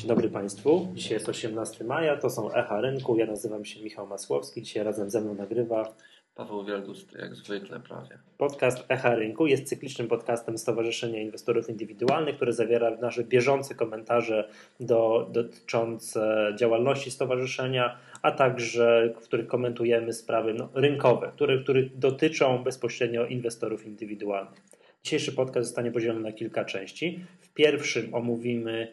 [0.00, 0.88] Dzień dobry Państwu.
[0.94, 3.16] Dzisiaj jest 18 maja, to są Echa Rynku.
[3.16, 4.62] Ja nazywam się Michał Masłowski.
[4.62, 5.94] Dzisiaj razem ze mną nagrywa
[6.34, 8.18] Paweł Wielgust, jak zwykle prawie.
[8.38, 14.48] Podcast Echa Rynku jest cyklicznym podcastem Stowarzyszenia Inwestorów Indywidualnych, który zawiera nasze bieżące komentarze
[14.80, 22.58] do, dotyczące działalności stowarzyszenia, a także w których komentujemy sprawy no, rynkowe, które, które dotyczą
[22.64, 24.60] bezpośrednio inwestorów indywidualnych.
[25.02, 27.24] Dzisiejszy podcast zostanie podzielony na kilka części.
[27.40, 28.92] W pierwszym omówimy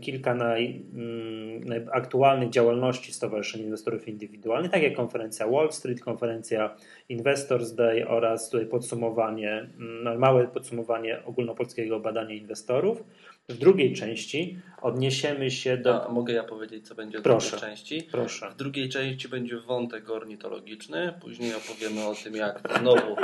[0.00, 6.76] kilka naj, mm, aktualnych działalności Stowarzyszeń Inwestorów Indywidualnych, tak jak konferencja Wall Street, konferencja
[7.08, 13.04] Investors Day oraz tutaj podsumowanie, mm, no, małe podsumowanie ogólnopolskiego badania inwestorów.
[13.48, 16.06] W drugiej części odniesiemy się do.
[16.06, 17.50] A mogę ja powiedzieć, co będzie w Proszę.
[17.50, 18.02] drugiej części?
[18.12, 18.50] Proszę.
[18.50, 21.14] W drugiej części będzie wątek ornitologiczny.
[21.20, 23.16] Później opowiemy o tym, jak znowu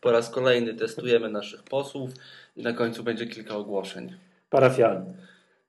[0.00, 2.10] po raz kolejny testujemy naszych posłów.
[2.56, 4.12] I na końcu będzie kilka ogłoszeń.
[4.50, 5.14] Parafialny.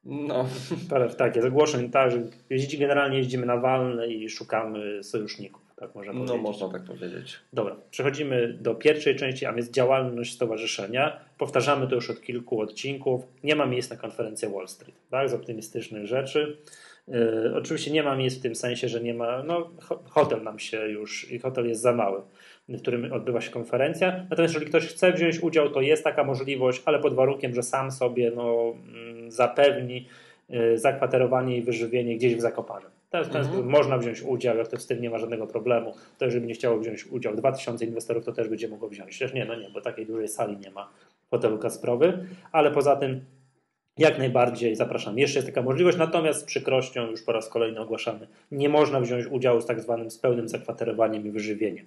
[0.07, 0.45] No,
[0.89, 2.17] Paraf, tak, jest ogłoszeń tak, że
[2.49, 5.61] jeździ, generalnie jeździmy na walne i szukamy sojuszników.
[5.75, 7.39] Tak można no można tak powiedzieć.
[7.53, 11.19] Dobra, przechodzimy do pierwszej części, a więc działalność stowarzyszenia.
[11.37, 13.21] Powtarzamy to już od kilku odcinków.
[13.43, 16.57] Nie ma miejsc na konferencję Wall Street, tak, z optymistycznych rzeczy.
[17.07, 20.59] Yy, oczywiście nie ma miejsc w tym sensie, że nie ma, no ho- hotel nam
[20.59, 22.21] się już, i hotel jest za mały,
[22.69, 24.25] w którym odbywa się konferencja.
[24.29, 27.91] Natomiast jeżeli ktoś chce wziąć udział, to jest taka możliwość, ale pod warunkiem, że sam
[27.91, 30.07] sobie no, mm, zapewni
[30.49, 32.89] yy, zakwaterowanie i wyżywienie gdzieś w Zakopanem.
[33.09, 33.69] To jest, to jest, Mhm.
[33.69, 35.93] Można wziąć udział, jak to z tym nie ma żadnego problemu.
[36.17, 39.19] To jeżeli nie chciało wziąć udział 2000 inwestorów, to też będzie mogło wziąć.
[39.19, 40.89] Też nie, no nie, bo takiej dużej sali nie ma
[41.27, 43.21] w hotelu Kasprowy, ale poza tym
[43.97, 45.19] jak najbardziej zapraszam.
[45.19, 49.25] Jeszcze jest taka możliwość, natomiast z przykrością już po raz kolejny ogłaszamy, nie można wziąć
[49.25, 51.85] udziału z tak zwanym z pełnym zakwaterowaniem i wyżywieniem.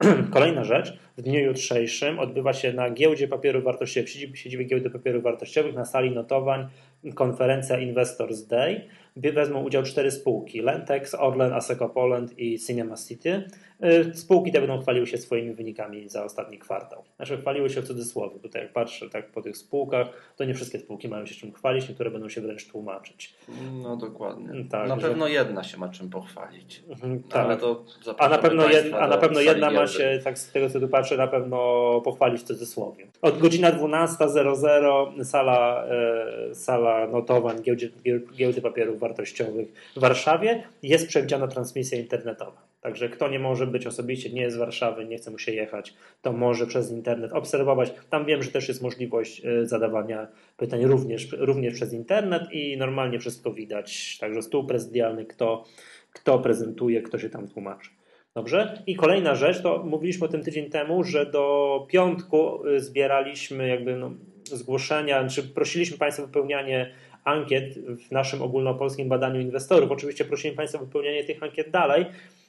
[0.30, 5.22] Kolejna rzecz, w dniu jutrzejszym odbywa się na giełdzie papierów wartościowych, siedzibie, siedzibie giełdy papierów
[5.22, 6.68] wartościowych na sali notowań
[7.14, 8.80] konferencja Investors Day.
[9.16, 13.42] Wezmą udział cztery spółki: Lentex, Orlen, Aseco Poland i Cinema City.
[13.84, 17.04] Y, Spółki te będą chwaliły się swoimi wynikami za ostatni kwartał.
[17.16, 18.38] Znaczy chwaliły się w cudzysłowie.
[18.38, 21.88] Tutaj jak patrzę tak po tych spółkach, to nie wszystkie spółki mają się czym chwalić,
[21.88, 23.34] niektóre będą się wręcz tłumaczyć.
[23.82, 24.64] No dokładnie.
[24.70, 26.82] Tak, na że- pewno jedna się ma czym pochwalić.
[26.88, 27.60] Mhm, Ale tak.
[27.60, 27.84] to
[28.18, 30.88] A na pewno, jed, a na pewno jedna ma się, tak z tego co tu
[30.88, 31.56] patrzę, na pewno
[32.04, 33.06] pochwalić w cudzysłowie.
[33.22, 37.90] Od godzina 12.00 sala, e, sala notowań giełdzie,
[38.34, 42.70] giełdy papierów wartościowych w Warszawie jest przewidziana transmisja internetowa.
[42.80, 45.94] Także kto nie może być osobiście, nie jest z Warszawy, nie chce mu się jechać,
[46.22, 47.92] to może przez internet obserwować.
[48.10, 53.18] Tam wiem, że też jest możliwość e, zadawania pytań również, również przez internet i normalnie
[53.18, 54.18] wszystko widać.
[54.18, 55.64] Także stół prezydialny, kto,
[56.12, 57.90] kto prezentuje, kto się tam tłumaczy.
[58.34, 58.82] Dobrze?
[58.86, 63.96] I kolejna rzecz, to mówiliśmy o tym tydzień temu, że do piątku y, zbieraliśmy jakby
[63.96, 64.10] no,
[64.44, 69.90] zgłoszenia, czy prosiliśmy Państwa o wypełnianie ankiet w naszym ogólnopolskim badaniu inwestorów.
[69.90, 72.06] Oczywiście prosimy Państwa o wypełnianie tych ankiet dalej,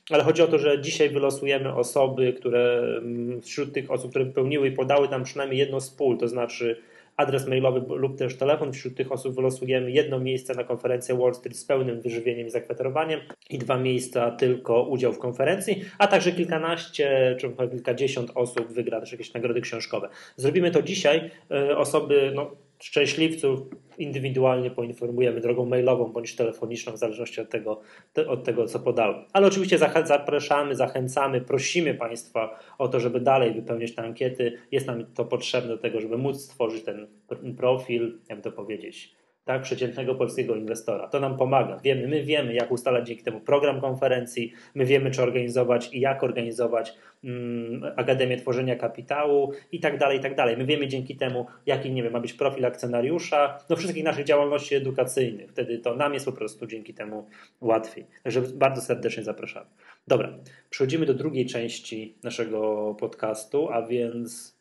[0.10, 4.68] ale chodzi o to, że dzisiaj wylosujemy osoby, które mm, wśród tych osób, które wypełniły
[4.68, 6.82] i podały nam przynajmniej jedno z pól, to znaczy
[7.18, 8.74] adres mailowy lub też telefon.
[8.74, 13.20] Wśród tych osób wylosujemy jedno miejsce na konferencję Wall Street z pełnym wyżywieniem i zakwaterowaniem
[13.50, 19.12] i dwa miejsca tylko udział w konferencji, a także kilkanaście czy kilkadziesiąt osób wygra też
[19.12, 20.10] jakieś nagrody książkowe.
[20.36, 21.32] Zrobimy to dzisiaj.
[21.52, 23.60] E, Osoby, no, szczęśliwców
[23.98, 27.82] indywidualnie poinformujemy drogą mailową bądź telefoniczną, w zależności od tego,
[28.14, 29.16] te- od tego co podały.
[29.34, 34.58] Ale oczywiście zapraszamy, zachęcamy, prosimy Państwa o to, żeby dalej wypełniać te ankiety.
[34.72, 39.16] Jest nam to potrzebne do tego, żeby móc stworzyć ten pr- profil, jakby to powiedzieć,
[39.46, 41.08] tak, przeciętnego polskiego inwestora.
[41.08, 41.78] To nam pomaga.
[41.84, 46.24] Wiemy, my wiemy, jak ustalać dzięki temu program konferencji, my wiemy, czy organizować i jak
[46.24, 46.94] organizować
[47.24, 50.58] mm, Akademię Tworzenia Kapitału i tak dalej, i tak dalej.
[50.58, 54.76] My wiemy dzięki temu, jaki, nie wiem, ma być profil akcjonariusza, no wszystkich naszych działalności
[54.76, 55.52] edukacyjnych.
[55.52, 57.28] Wtedy to nam jest po prostu dzięki temu
[57.62, 58.06] łatwiej.
[58.24, 59.70] Także bardzo serdecznie zapraszamy.
[60.08, 60.34] Dobra,
[60.70, 64.58] przechodzimy do drugiej części naszego podcastu, a więc...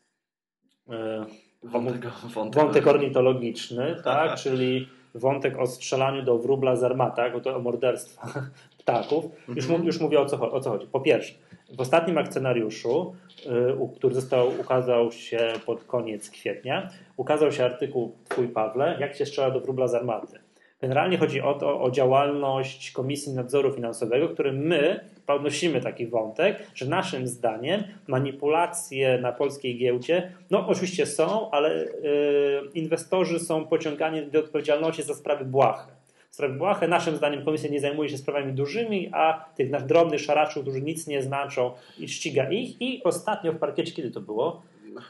[0.89, 1.25] e,
[1.63, 7.55] Wątek, wątek, Wątek ornitologiczny, tak, czyli wątek o strzelaniu do wróbla z armatach, bo to
[7.55, 8.27] o morderstwa
[8.79, 9.25] ptaków.
[9.55, 10.87] Już, mu- już mówię o co, o co chodzi.
[10.87, 11.33] Po pierwsze,
[11.77, 13.15] w ostatnim akcjonariuszu,
[13.45, 19.25] y, który został, ukazał się pod koniec kwietnia, ukazał się artykuł Twój Pawle, jak się
[19.25, 20.39] strzela do wróbla z armaty.
[20.81, 26.85] Generalnie chodzi o to, o działalność Komisji Nadzoru Finansowego, którym my podnosimy taki wątek, że
[26.85, 31.89] naszym zdaniem manipulacje na polskiej giełdzie, no oczywiście są, ale y,
[32.73, 35.91] inwestorzy są pociągani do odpowiedzialności za sprawy błahe.
[36.31, 40.81] Sprawy błahe, naszym zdaniem komisja nie zajmuje się sprawami dużymi, a tych drobnych szaraczów, którzy
[40.81, 41.71] nic nie znaczą
[42.07, 42.81] ściga ich.
[42.81, 44.61] I ostatnio w parkiecie, kiedy to było?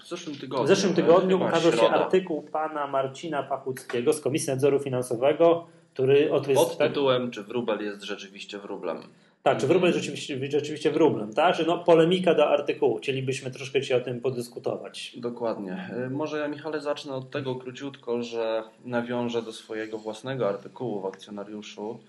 [0.04, 0.66] W zeszłym tygodniu.
[0.66, 6.48] W zeszłym tygodniu ukazał się artykuł pana Marcina Pachuckiego z Komisji Nadzoru Finansowego który od
[6.48, 8.98] Pod tytułem, czy wróbel jest rzeczywiście wróblem.
[9.44, 11.56] Tak, czy wróbel jest rzeczywiście, rzeczywiście wróblem, tak?
[11.56, 12.98] Że no, polemika do artykułu.
[12.98, 15.13] Chcielibyśmy troszkę Ci o tym podyskutować.
[15.18, 15.89] Dokładnie.
[16.07, 21.06] Y, może ja, Michale, zacznę od tego króciutko, że nawiążę do swojego własnego artykułu w
[21.06, 22.00] akcjonariuszu.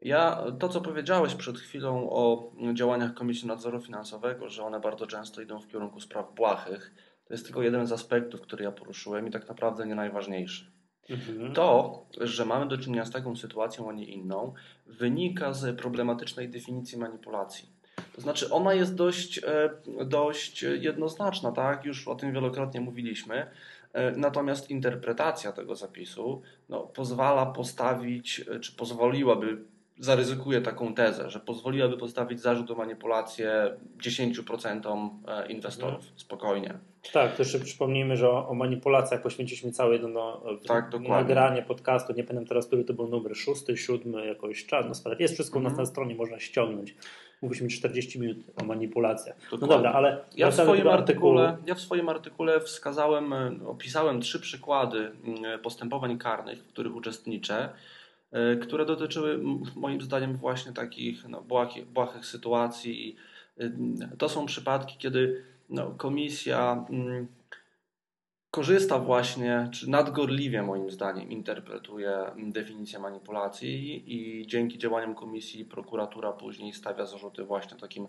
[0.00, 5.42] Ja, to co powiedziałeś przed chwilą o działaniach Komisji Nadzoru Finansowego, że one bardzo często
[5.42, 6.94] idą w kierunku spraw błahych,
[7.24, 10.72] to jest tylko jeden z aspektów, który ja poruszyłem i tak naprawdę nie najważniejszy.
[11.10, 11.52] Mhm.
[11.52, 14.54] To, że mamy do czynienia z taką sytuacją, a nie inną,
[14.86, 17.76] wynika z problematycznej definicji manipulacji.
[18.12, 19.70] To znaczy, ona jest dość, e,
[20.04, 21.84] dość jednoznaczna, tak?
[21.84, 23.46] Już o tym wielokrotnie mówiliśmy.
[23.92, 29.64] E, natomiast interpretacja tego zapisu no, pozwala postawić, e, czy pozwoliłaby
[29.98, 35.94] zaryzykuję taką tezę, że pozwoliłaby postawić zarzut o manipulację 10% e, inwestorów.
[35.94, 36.12] Mhm.
[36.16, 36.78] Spokojnie.
[37.12, 42.12] Tak, to jeszcze przypomnijmy, że o, o manipulacjach poświęciliśmy całe jedno no, tak, nagranie podcastu.
[42.12, 45.04] Nie pamiętam teraz, który to był numer, szósty, siódmy, jakoś czas.
[45.04, 45.76] No, jest wszystko mm.
[45.76, 46.94] na stronie, można ściągnąć.
[47.42, 49.36] Mówiliśmy 40 minut o manipulacjach.
[49.52, 49.76] No dokładnie.
[49.76, 54.40] No dobra, ale ja w, swoim artykule, ja w swoim artykule wskazałem, e, opisałem trzy
[54.40, 57.68] przykłady mm, postępowań karnych, w których uczestniczę E,
[58.62, 59.40] które dotyczyły
[59.76, 63.16] moim zdaniem właśnie takich no, błahych, błahych sytuacji.
[63.60, 63.72] Y,
[64.18, 67.26] to są przypadki, kiedy no, komisja mm,
[68.50, 76.72] korzysta właśnie, czy nadgorliwie moim zdaniem interpretuje definicję manipulacji i dzięki działaniom komisji prokuratura później
[76.72, 78.08] stawia zarzuty właśnie takim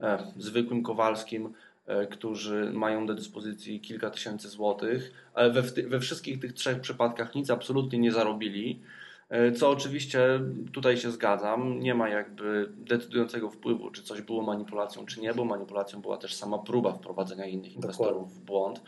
[0.00, 1.52] e, zwykłym Kowalskim,
[1.86, 7.34] e, którzy mają do dyspozycji kilka tysięcy złotych, ale we, we wszystkich tych trzech przypadkach
[7.34, 8.80] nic absolutnie nie zarobili.
[9.28, 10.40] E, co oczywiście
[10.72, 15.44] tutaj się zgadzam, nie ma jakby decydującego wpływu, czy coś było manipulacją, czy nie, bo
[15.44, 18.82] manipulacją była też sama próba wprowadzenia innych inwestorów w błąd.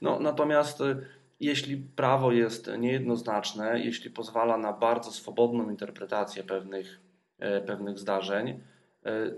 [0.00, 0.96] No, natomiast e,
[1.40, 7.00] jeśli prawo jest niejednoznaczne, jeśli pozwala na bardzo swobodną interpretację pewnych,
[7.38, 8.60] e, pewnych zdarzeń,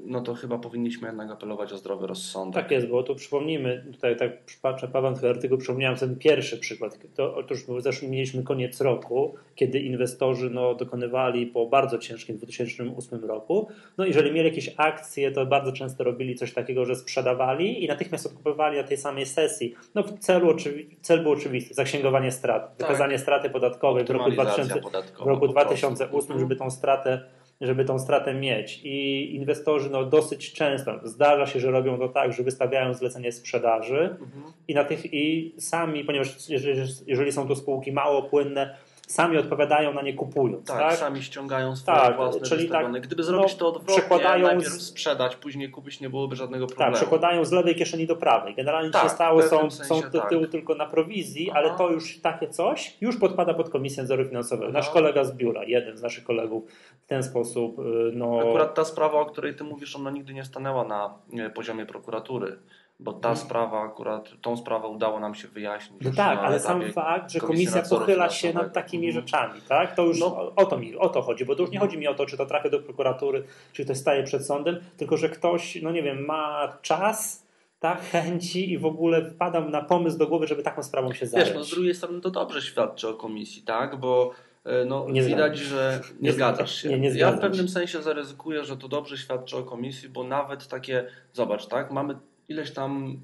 [0.04, 2.62] no to chyba powinniśmy jednak apelować o zdrowy rozsądek.
[2.62, 4.30] Tak jest, bo tu przypomnijmy, tutaj tak
[4.62, 6.98] patrzę Paweł twój artykuł, przypomniałem ten pierwszy przykład.
[7.14, 13.68] To, otóż zeszły mieliśmy koniec roku, kiedy inwestorzy no, dokonywali po bardzo ciężkim 2008 roku.
[13.98, 18.26] No jeżeli mieli jakieś akcje, to bardzo często robili coś takiego, że sprzedawali i natychmiast
[18.26, 19.74] odkupywali na tej samej sesji.
[19.94, 20.56] No w celu
[21.00, 22.88] cel był oczywisty, zaksięgowanie strat, tak.
[22.88, 24.80] wykazanie straty podatkowej w roku, 2000,
[25.24, 27.20] w roku 2008, żeby tą stratę
[27.60, 28.80] żeby tą stratę mieć.
[28.84, 34.00] I inwestorzy no, dosyć często zdarza się, że robią to tak, że wystawiają zlecenie sprzedaży
[34.00, 34.52] mhm.
[34.68, 38.76] i, na tych, i sami, ponieważ jeżeli, jeżeli są to spółki mało płynne,
[39.06, 40.66] sami odpowiadają na nie kupując.
[40.66, 40.96] Tak, tak?
[40.96, 45.36] sami ściągają swoje tak, własne czyli tak, Gdyby zrobić no, to odwrotnie, przekładają najpierw sprzedać,
[45.36, 46.92] później kupić, nie byłoby żadnego tak, problemu.
[46.92, 48.54] Tak, przekładają z lewej kieszeni do prawej.
[48.54, 50.50] Generalnie tak, się stało, są, są tytuły tak.
[50.50, 51.58] tylko na prowizji, Aha.
[51.58, 54.72] ale to już takie coś już podpada pod Komisję Nadzoru Finansowego.
[54.72, 56.64] Nasz kolega z biura, jeden z naszych kolegów
[57.04, 57.78] w ten sposób.
[57.78, 57.82] Y,
[58.14, 58.40] no...
[58.40, 61.14] Akurat ta sprawa, o której ty mówisz, ona nigdy nie stanęła na
[61.54, 62.58] poziomie prokuratury
[63.00, 63.36] bo ta hmm.
[63.44, 66.02] sprawa akurat, tą sprawę udało nam się wyjaśnić.
[66.04, 69.22] No tak, ale sam fakt, że komisja pochyla się nad takimi hmm.
[69.22, 69.94] rzeczami, tak?
[69.94, 70.52] To już no.
[70.56, 72.36] o, to mi o to chodzi, bo to już nie chodzi mi o to, czy
[72.36, 76.24] to trafia do prokuratury, czy to staje przed sądem, tylko że ktoś, no nie wiem,
[76.24, 77.46] ma czas,
[77.80, 81.48] tak, chęci i w ogóle wpada na pomysł do głowy, żeby taką sprawą się zająć.
[81.48, 83.96] Wiesz, no z drugiej strony to dobrze świadczy o komisji, tak?
[83.96, 84.30] Bo
[84.64, 86.88] e, no, nie widać, że nie, nie zgadzasz się.
[86.88, 90.68] Nie, nie ja w pewnym sensie zaryzykuję, że to dobrze świadczy o komisji, bo nawet
[90.68, 92.16] takie, zobacz, tak, mamy
[92.48, 93.20] ileś tam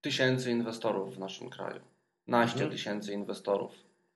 [0.00, 1.80] tysięcy inwestorów w naszym kraju.
[2.26, 2.70] Naście mhm.
[2.70, 3.72] tysięcy inwestorów.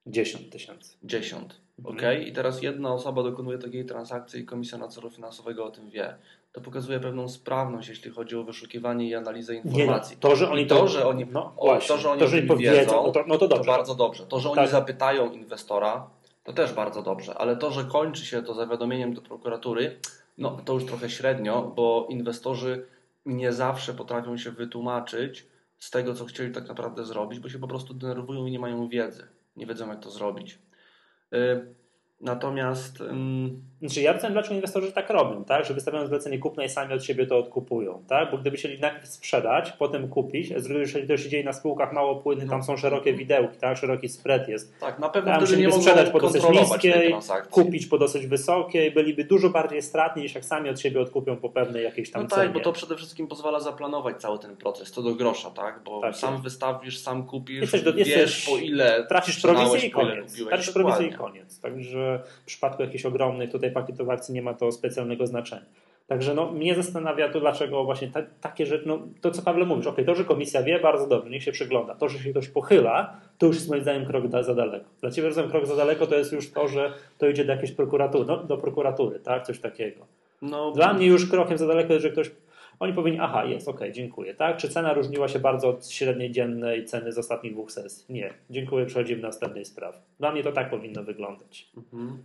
[0.07, 0.97] Dziesiąt tysięcy.
[1.02, 1.61] Dziesiąt.
[1.78, 1.97] Mhm.
[1.97, 2.26] Ok?
[2.26, 6.14] I teraz jedna osoba dokonuje takiej transakcji i Komisja Nadzoru Finansowego o tym wie.
[6.52, 10.16] To pokazuje pewną sprawność, jeśli chodzi o wyszukiwanie i analizę informacji.
[10.16, 12.43] Nie, to, że oni to, to, że oni, no, o, to, że oni to, że
[12.43, 13.64] powiedzą, no to, no to, dobrze.
[13.64, 14.26] to bardzo dobrze.
[14.26, 14.69] To, że oni tak.
[14.69, 16.11] zapytają inwestora,
[16.45, 17.35] to też bardzo dobrze.
[17.35, 19.99] Ale to, że kończy się to zawiadomieniem do prokuratury,
[20.38, 22.87] no to już trochę średnio, bo inwestorzy
[23.26, 25.47] nie zawsze potrafią się wytłumaczyć
[25.78, 28.88] z tego, co chcieli tak naprawdę zrobić, bo się po prostu denerwują i nie mają
[28.88, 29.28] wiedzy.
[29.56, 30.59] Nie wiedzą, jak to zrobić.
[31.35, 31.75] Y,
[32.21, 33.00] Natomiast.
[33.80, 35.64] Znaczy ja rozumiem, dlaczego inwestorzy tak robią, tak?
[35.64, 38.30] Że wystawiają zlecenie kupne i sami od siebie to odkupują, tak?
[38.30, 42.50] Bo gdyby chcieli najpierw sprzedać, potem kupić, jeżeli to się dzieje na spółkach mało płynnych,
[42.50, 43.76] tam są szerokie widełki, tak?
[43.78, 44.78] Szeroki spread jest.
[44.80, 47.14] Tak, na pewno tam nie sprzedać po dosyć niskiej,
[47.50, 51.49] kupić po dosyć wysokiej, byliby dużo bardziej stratni niż jak sami od siebie odkupią po
[51.49, 52.42] pewnej jakiejś tam no cenie.
[52.42, 55.80] tak, bo to przede wszystkim pozwala zaplanować cały ten proces, to do grosza, tak?
[55.85, 59.90] Bo tak, sam wystawisz, sam kupisz, jesteś do, jesteś, wiesz po ile tracisz prowizję i
[59.90, 60.45] koniec.
[60.49, 61.61] Tracisz prowizję i koniec.
[61.61, 65.66] Także w przypadku jakichś ogromnych tutaj pakietów akcji nie ma to specjalnego znaczenia.
[66.06, 69.87] Także no, mnie zastanawia to, dlaczego właśnie ta, takie rzeczy, no to co Pawle mówisz,
[69.87, 71.94] ok, to, że komisja wie, bardzo dobrze, niech się przygląda.
[71.94, 74.87] To, że się ktoś pochyla, to już jest moim zdaniem krok za daleko.
[75.00, 77.73] Dla Ciebie rozumiem, krok za daleko to jest już to, że to idzie do jakiejś
[77.73, 80.06] prokuratury, no, do prokuratury, tak, coś takiego.
[80.42, 82.30] No, Dla mnie już krokiem za daleko jest, że ktoś
[82.80, 84.35] oni powinni, aha, jest, ok, dziękuję.
[84.35, 84.56] Tak?
[84.56, 88.14] Czy cena różniła się bardzo od średniej dziennej ceny z ostatnich dwóch sesji?
[88.14, 88.35] Nie.
[88.50, 89.99] Dziękuję, przechodzimy do następnej sprawy.
[90.18, 91.68] Dla mnie to tak powinno wyglądać.
[91.76, 92.23] Mhm.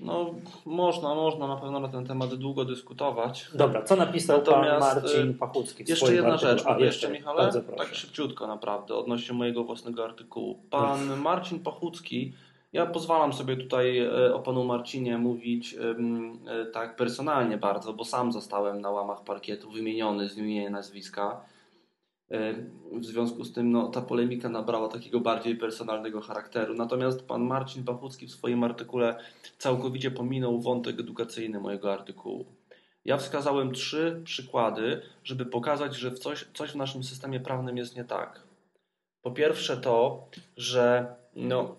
[0.00, 0.34] No,
[0.66, 3.50] można, można na pewno na ten temat długo dyskutować.
[3.54, 5.84] Dobra, co napisał Natomiast, pan Marcin y, Pachucki?
[5.84, 10.58] W jeszcze jedna rzecz, A, jeszcze Michale, tak szybciutko naprawdę, odnośnie mojego własnego artykułu.
[10.70, 12.32] Pan Marcin Pachucki
[12.72, 18.32] ja pozwalam sobie tutaj e, o panu Marcinie mówić e, tak personalnie bardzo, bo sam
[18.32, 21.40] zostałem na łamach parkietu wymieniony z imienia nazwiska.
[22.30, 22.54] E,
[22.92, 26.74] w związku z tym no, ta polemika nabrała takiego bardziej personalnego charakteru.
[26.74, 29.18] Natomiast pan Marcin Pachucki w swoim artykule
[29.58, 32.46] całkowicie pominął wątek edukacyjny mojego artykułu.
[33.04, 38.04] Ja wskazałem trzy przykłady, żeby pokazać, że coś, coś w naszym systemie prawnym jest nie
[38.04, 38.42] tak.
[39.22, 41.76] Po pierwsze to, że no,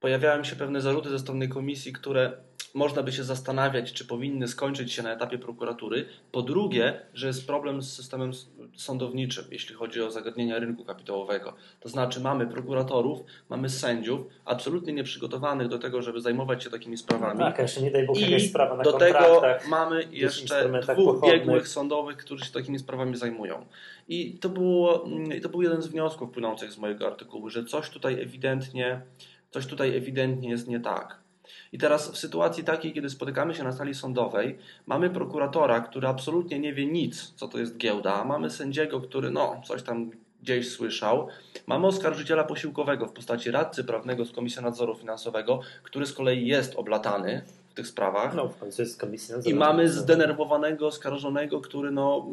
[0.00, 2.32] pojawiają się pewne zarzuty ze strony komisji, które
[2.74, 6.06] można by się zastanawiać, czy powinny skończyć się na etapie prokuratury.
[6.32, 8.30] Po drugie, że jest problem z systemem
[8.76, 11.54] sądowniczym, jeśli chodzi o zagadnienia rynku kapitałowego.
[11.80, 17.38] To znaczy mamy prokuratorów, mamy sędziów, absolutnie nieprzygotowanych do tego, żeby zajmować się takimi sprawami.
[17.38, 22.16] Tak, jeszcze nie daj Bóg I sprawa na do tego mamy jeszcze dwóch biegłych sądowych,
[22.16, 23.66] którzy się takimi sprawami zajmują.
[24.08, 25.04] I to, było,
[25.42, 29.00] to był jeden z wniosków płynących z mojego artykułu, że coś tutaj ewidentnie
[29.54, 31.18] Coś tutaj ewidentnie jest nie tak.
[31.74, 36.58] I teraz w sytuacji takiej, kiedy spotykamy się na sali sądowej, mamy prokuratora, który absolutnie
[36.58, 40.10] nie wie nic, co to jest giełda, mamy sędziego, który no, coś tam
[40.42, 41.28] gdzieś słyszał,
[41.66, 46.74] mamy oskarżyciela posiłkowego w postaci radcy prawnego z Komisji Nadzoru Finansowego, który z kolei jest
[46.74, 47.42] oblatany
[47.74, 48.34] tych sprawach.
[48.34, 49.36] No, w końcu jest komisja.
[49.44, 52.26] I mamy zdenerwowanego oskarżonego, który no...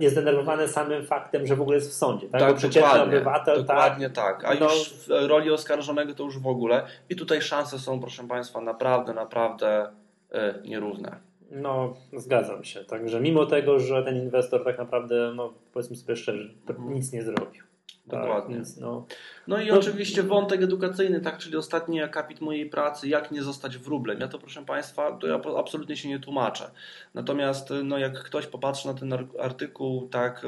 [0.00, 2.28] Jest zdenerwowany samym faktem, że w ogóle jest w sądzie.
[2.28, 3.56] Tak, tak przeciętny obywatel.
[3.56, 3.66] Tak.
[3.66, 4.42] Dokładnie tak.
[4.42, 4.56] tak.
[4.56, 4.74] A no...
[4.74, 6.86] już w roli oskarżonego to już w ogóle.
[7.10, 9.88] I tutaj szanse są, proszę Państwa, naprawdę, naprawdę
[10.32, 11.16] e, nierówne.
[11.50, 12.84] No, zgadzam się.
[12.84, 16.94] Także mimo tego, że ten inwestor tak naprawdę, no powiedzmy sobie szczerze, mhm.
[16.94, 17.62] nic nie zrobił.
[18.06, 18.56] Dokładnie.
[18.56, 19.06] Tak, no.
[19.46, 19.78] no i no.
[19.78, 24.20] oczywiście wątek edukacyjny, tak, czyli ostatni akapit mojej pracy, jak nie zostać wróblem.
[24.20, 26.70] Ja to proszę Państwa, to ja absolutnie się nie tłumaczę.
[27.14, 30.46] Natomiast no, jak ktoś popatrzy na ten artykuł, tak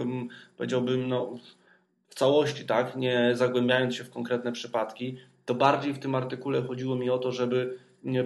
[0.56, 1.34] powiedziałbym, no,
[2.08, 6.96] w całości, tak, nie zagłębiając się w konkretne przypadki, to bardziej w tym artykule chodziło
[6.96, 7.78] mi o to, żeby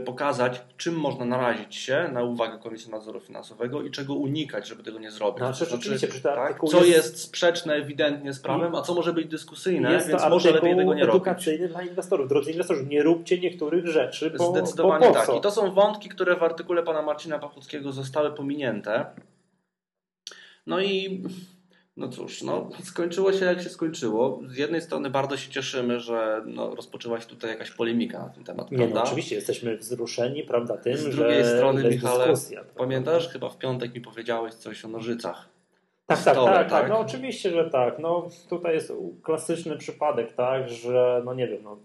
[0.04, 4.98] pokazać, czym można narazić się na uwagę Komisji Nadzoru Finansowego i czego unikać, żeby tego
[4.98, 5.40] nie zrobić.
[5.40, 6.60] No, znaczy, znaczy, tak?
[6.70, 6.88] Co jest...
[6.88, 7.20] jest...
[7.20, 11.06] sprzeczne ewidentnie z prawem, a co może być dyskusyjne, jest więc może lepiej tego nie
[11.06, 11.14] robić.
[11.14, 12.28] edukacyjny dla inwestorów.
[12.28, 15.36] Drodzy inwestorzy, nie róbcie niektórych rzeczy, bo Zdecydowanie bo tak.
[15.36, 19.06] I to są wątki, które w artykule pana Marcina Pachuckiego zostały pominięte.
[20.66, 21.22] No i
[21.96, 24.40] no cóż, no, skończyło się jak się skończyło.
[24.48, 28.44] Z jednej strony bardzo się cieszymy, że no, rozpoczęła się tutaj jakaś polemika na ten
[28.44, 28.70] temat.
[28.70, 33.48] Nie, no, oczywiście jesteśmy wzruszeni prawda, tym, Z drugiej że strony, Michale, dyskusja, pamiętasz, chyba
[33.48, 35.48] w piątek mi powiedziałeś coś o nożycach.
[36.06, 37.98] Tak, tak, tak, tak, tak, no oczywiście, że tak.
[37.98, 41.78] No, tutaj jest klasyczny przypadek, tak, że no nie wiem, no,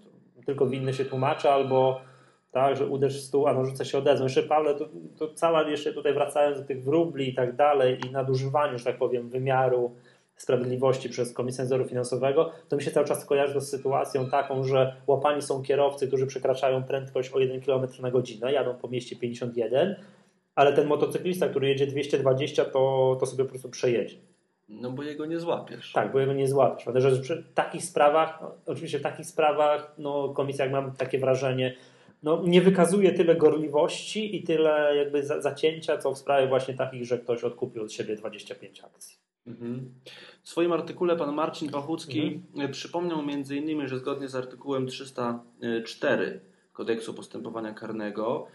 [0.46, 2.02] tylko winny się tłumaczy albo
[2.51, 4.24] tak, że uderz w stół, a nożyce się odezwą.
[4.24, 8.12] Jeszcze Pawle, to, to cała jeszcze tutaj wracając do tych wróbli i tak dalej i
[8.12, 9.96] nadużywaniu, że tak powiem, wymiaru
[10.38, 14.96] sprawiedliwości przez Komisję Nadzoru Finansowego, to mi się cały czas kojarzy z sytuacją taką, że
[15.08, 19.96] łapani są kierowcy, którzy przekraczają prędkość o 1 km na godzinę, jadą po mieście 51,
[20.56, 24.16] ale ten motocyklista, który jedzie 220, to, to sobie po prostu przejedzie.
[24.70, 25.92] No bo jego nie złapiesz.
[25.92, 26.84] Tak, bo jego nie złapiesz.
[26.84, 31.20] Dlatego, że przy takich sprawach, no, oczywiście w takich sprawach, no komisja, jak mam takie
[31.20, 31.75] wrażenie,
[32.24, 37.20] no, nie wykazuje tyle gorliwości i tyle jakby zacięcia, co w sprawie właśnie takich, że
[37.20, 39.18] ktoś odkupił od siebie 25 akcji.
[39.48, 39.94] Mhm.
[40.44, 42.72] W swoim artykule pan Marcin Pachucki mhm.
[42.72, 46.40] przypomniał między innymi, że zgodnie z artykułem 304
[46.74, 48.48] Kodeksu Postępowania Karnego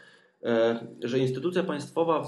[1.03, 2.25] że instytucja państwowa,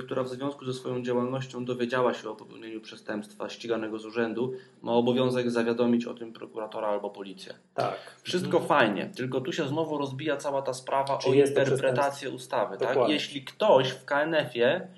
[0.00, 4.52] która w związku ze swoją działalnością dowiedziała się o popełnieniu przestępstwa ściganego z urzędu,
[4.82, 7.54] ma obowiązek zawiadomić o tym prokuratora albo policję.
[7.74, 8.20] Tak.
[8.22, 8.68] Wszystko mhm.
[8.68, 12.76] fajnie, tylko tu się znowu rozbija cała ta sprawa Czy o interpretację ustawy.
[12.76, 12.98] Tak?
[13.08, 14.88] Jeśli ktoś w KNF-ie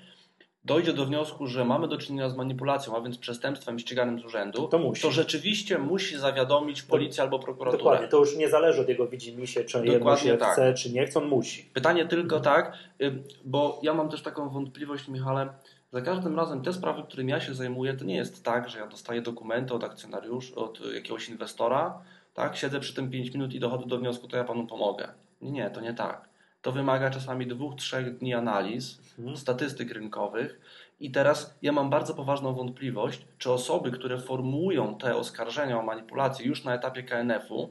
[0.65, 4.67] dojdzie do wniosku, że mamy do czynienia z manipulacją, a więc przestępstwem ściganym z urzędu,
[4.67, 5.01] to, musi.
[5.01, 7.83] to rzeczywiście musi zawiadomić policję albo prokuraturę.
[7.83, 10.53] Dokładnie, to już nie zależy od jego widzimisię, czy jemu się tak.
[10.53, 11.63] chce, czy nie chce, on musi.
[11.73, 15.49] Pytanie tylko tak, y, bo ja mam też taką wątpliwość, Michale,
[15.91, 18.87] za każdym razem te sprawy, którymi ja się zajmuję, to nie jest tak, że ja
[18.87, 22.01] dostaję dokumenty od akcjonariuszy, od jakiegoś inwestora,
[22.33, 25.07] tak, siedzę przy tym 5 minut i dochodzę do wniosku, to ja panu pomogę.
[25.41, 26.30] Nie, nie, to nie tak.
[26.61, 29.37] To wymaga czasami dwóch, trzech dni analiz, mhm.
[29.37, 30.59] statystyk rynkowych.
[30.99, 36.45] I teraz ja mam bardzo poważną wątpliwość, czy osoby, które formułują te oskarżenia o manipulację
[36.45, 37.69] już na etapie KNF-u,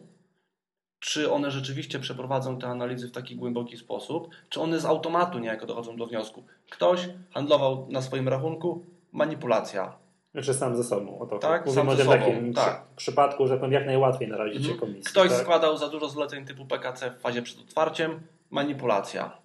[1.01, 5.67] czy one rzeczywiście przeprowadzą te analizy w taki głęboki sposób, czy one z automatu niejako
[5.67, 6.45] dochodzą do wniosku.
[6.71, 9.97] Ktoś handlował na swoim rachunku, manipulacja.
[10.33, 11.19] Znaczy sam ze sobą.
[11.19, 12.87] O to tak, Mówimy sam o tym takim tak.
[12.97, 14.75] przypadku, że jak najłatwiej narazić mhm.
[14.75, 15.05] się komisji.
[15.05, 15.39] Ktoś tak?
[15.39, 18.21] składał za dużo zleceń typu PKC w fazie przed otwarciem,
[18.51, 19.39] manipulacja.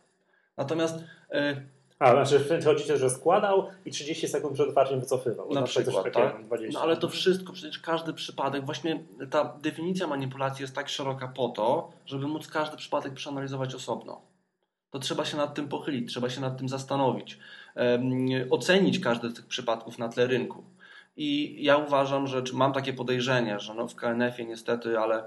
[0.58, 1.04] Natomiast...
[1.32, 5.54] Yy, a, znaczy chodzi że składał i 30 sekund przed otwarciem wycofywał.
[5.54, 6.36] Na, na przykład, tak?
[6.74, 11.50] No ale to wszystko, przecież każdy przypadek, właśnie ta definicja manipulacji jest tak szeroka po
[11.50, 14.22] to, żeby móc każdy przypadek przeanalizować osobno.
[14.92, 17.40] To trzeba się nad tym pochylić, trzeba się nad tym zastanowić,
[17.76, 20.64] um, ocenić każdy z tych przypadków na tle rynku.
[21.18, 25.24] I ja uważam, że, czy mam takie podejrzenie, że no w KNF-ie niestety, ale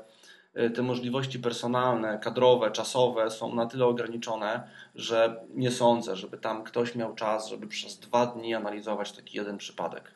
[0.74, 6.94] te możliwości personalne, kadrowe, czasowe są na tyle ograniczone, że nie sądzę, żeby tam ktoś
[6.94, 10.14] miał czas, żeby przez dwa dni analizować taki jeden przypadek.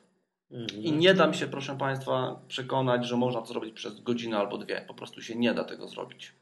[0.50, 0.82] Mhm.
[0.82, 4.58] I nie da mi się, proszę Państwa, przekonać, że można to zrobić przez godzinę albo
[4.58, 4.84] dwie.
[4.88, 6.32] Po prostu się nie da tego zrobić.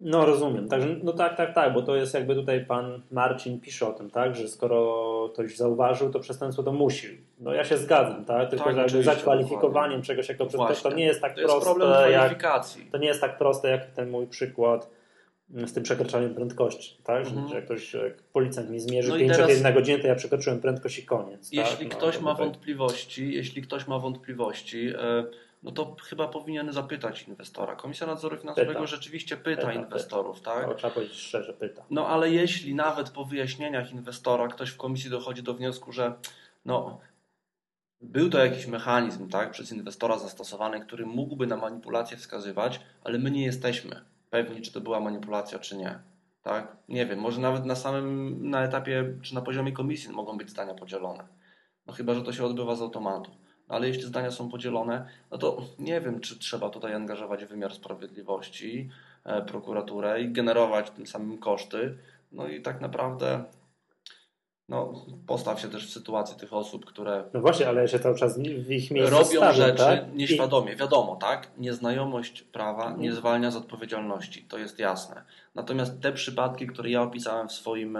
[0.00, 0.68] No rozumiem.
[0.68, 4.10] Także, no tak, tak, tak, bo to jest jakby tutaj pan Marcin pisze o tym,
[4.10, 7.20] tak, że skoro ktoś zauważył, to przestępstwo to musi.
[7.38, 11.20] No ja się zgadzam, tak, tylko tak, jakby zakwalifikowaniem czegoś jako przestępstwo to nie jest
[11.20, 11.54] tak to proste.
[11.54, 12.82] Jest problem kwalifikacji.
[12.82, 14.90] Jak, to nie jest tak proste jak ten mój przykład
[15.50, 17.26] z tym przekraczaniem prędkości, tak?
[17.26, 17.48] Mhm.
[17.48, 20.60] Że, że ktoś, jak policjant mi zmierzy no 5 teraz, na godzinę, to ja przekroczyłem
[20.60, 21.52] prędkość i koniec.
[21.52, 21.98] Jeśli tak?
[21.98, 22.46] ktoś no, ma tutaj...
[22.46, 25.24] wątpliwości, jeśli ktoś ma wątpliwości, e,
[25.66, 27.76] no to chyba powinien zapytać inwestora.
[27.76, 28.86] Komisja Nadzoru Finansowego pyta.
[28.86, 30.54] rzeczywiście pyta, pyta inwestorów, pyta.
[30.54, 30.66] tak?
[30.68, 31.82] To trzeba powiedzieć szczerze, pyta.
[31.90, 36.14] No ale jeśli nawet po wyjaśnieniach inwestora ktoś w komisji dochodzi do wniosku, że
[36.64, 37.00] no,
[38.00, 43.30] był to jakiś mechanizm tak, przez inwestora zastosowany, który mógłby na manipulację wskazywać, ale my
[43.30, 45.98] nie jesteśmy pewni, czy to była manipulacja, czy nie.
[46.42, 46.76] Tak?
[46.88, 50.74] Nie wiem, może nawet na samym na etapie, czy na poziomie komisji mogą być zdania
[50.74, 51.24] podzielone.
[51.86, 53.30] No chyba, że to się odbywa z automatu
[53.68, 58.88] ale jeśli zdania są podzielone, no to nie wiem, czy trzeba tutaj angażować wymiar sprawiedliwości,
[59.24, 61.98] e, prokuraturę i generować tym samym koszty.
[62.32, 63.44] No i tak naprawdę
[64.68, 64.92] no,
[65.26, 67.24] postaw się też w sytuacji tych osób, które.
[67.34, 70.14] No właśnie, ale się cały czas w ich miejscu robią rzeczy tak?
[70.14, 70.76] nieświadomie.
[70.76, 71.50] Wiadomo, tak?
[71.58, 75.22] Nieznajomość prawa nie zwalnia z odpowiedzialności, to jest jasne.
[75.54, 77.98] Natomiast te przypadki, które ja opisałem w swoim,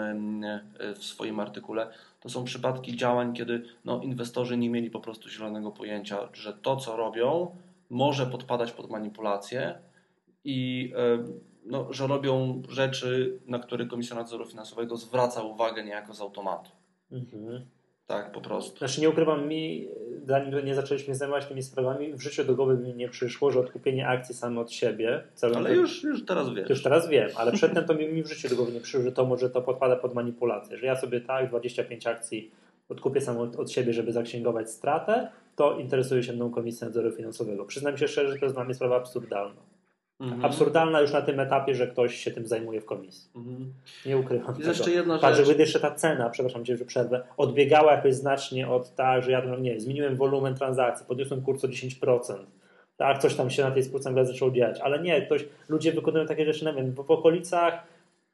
[0.97, 1.89] w swoim artykule,
[2.21, 6.77] to są przypadki działań, kiedy no, inwestorzy nie mieli po prostu zielonego pojęcia, że to,
[6.77, 7.57] co robią,
[7.91, 9.79] może podpadać pod manipulację
[10.45, 11.25] i e,
[11.67, 16.71] no, że robią rzeczy, na które Komisja Nadzoru Finansowego zwraca uwagę niejako z automatu.
[17.13, 17.67] Mhm.
[18.07, 18.79] Tak, po prostu.
[18.79, 19.89] Znaczy nie ukrywam mi,
[20.27, 24.09] zanim nie zaczęliśmy zajmować tymi sprawami, w życiu do głowy mi nie przyszło, że odkupienie
[24.09, 25.23] akcji samo od siebie.
[25.57, 26.67] Ale już, już teraz wiem.
[26.69, 29.13] Już teraz wiem, ale przedtem to mi, mi w życiu do głowy nie przyszło, że
[29.13, 32.51] to może to podpada pod manipulację, że ja sobie tak 25 akcji
[32.89, 37.65] odkupię samo od, od siebie, żeby zaksięgować stratę, to interesuje się mną Komisja Nadzoru Finansowego.
[37.65, 39.61] Przyznam się szczerze, że to jest dla mnie sprawa absurdalna.
[40.21, 40.45] Mhm.
[40.45, 43.31] Absurdalna już na tym etapie, że ktoś się tym zajmuje w komisji.
[43.37, 43.73] Mhm.
[44.07, 44.49] Nie ukrywam.
[44.49, 44.69] Jest tego.
[44.69, 45.59] jeszcze jedna Patrz, rzecz.
[45.59, 49.63] jeszcze ta cena, przepraszam cię, że przerwę, odbiegała jakoś znacznie od tak, że ja tam,
[49.63, 52.35] nie zmieniłem wolumen transakcji, podniosłem kurs o 10%.
[52.97, 56.27] Tak, coś tam się na tej spółce nagle zaczęło dziać, ale nie, ktoś, ludzie wykonują
[56.27, 57.83] takie rzeczy, nie wiem, w okolicach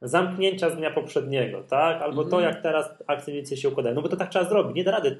[0.01, 2.01] zamknięcia z dnia poprzedniego, tak?
[2.01, 2.29] Albo mhm.
[2.29, 3.95] to, jak teraz akcje mniej się układają.
[3.95, 4.75] No bo to tak trzeba zrobić.
[4.75, 5.17] Nie da rady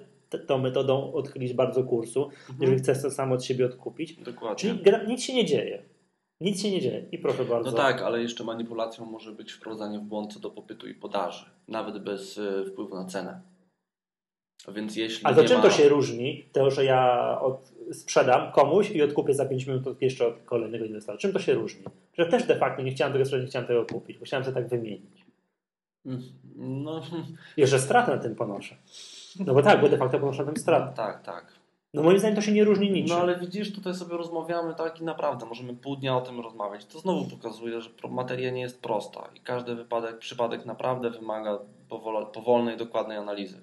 [0.47, 2.57] tą metodą odchylić bardzo kursu, mhm.
[2.61, 4.15] jeżeli chcesz to samo od siebie odkupić.
[4.15, 4.55] Dokładnie.
[4.55, 5.83] Czyli nic się nie dzieje.
[6.43, 7.71] Nic się nie dzieje i proszę bardzo.
[7.71, 11.45] No tak, ale jeszcze manipulacją może być wprowadzanie w błąd co do popytu i podaży,
[11.67, 13.41] nawet bez y, wpływu na cenę.
[14.67, 15.63] Więc jeśli A do czym ma...
[15.63, 16.45] to się różni?
[16.51, 21.17] To, że ja od, sprzedam komuś i odkupię za 5 minut jeszcze od kolejnego inwestora.
[21.17, 21.83] Czym to się różni?
[22.17, 24.55] Że też de facto nie chciałem tego sprzedać, nie chciałem tego kupić, bo chciałem sobie
[24.55, 25.25] tak wymienić.
[26.05, 26.21] Mm,
[26.55, 27.01] no.
[27.57, 28.75] I że stratę na tym ponoszę.
[29.39, 30.93] No bo tak, bo de facto ponoszę na tym stratę.
[30.95, 31.62] Tak, tak.
[31.93, 33.17] No moim zdaniem to się nie różni niczym.
[33.17, 36.85] No ale widzisz, tutaj sobie rozmawiamy tak i naprawdę możemy pół dnia o tym rozmawiać.
[36.85, 41.59] To znowu pokazuje, że materia nie jest prosta i każdy wypadek, przypadek naprawdę wymaga
[42.33, 43.61] powolnej, dokładnej analizy.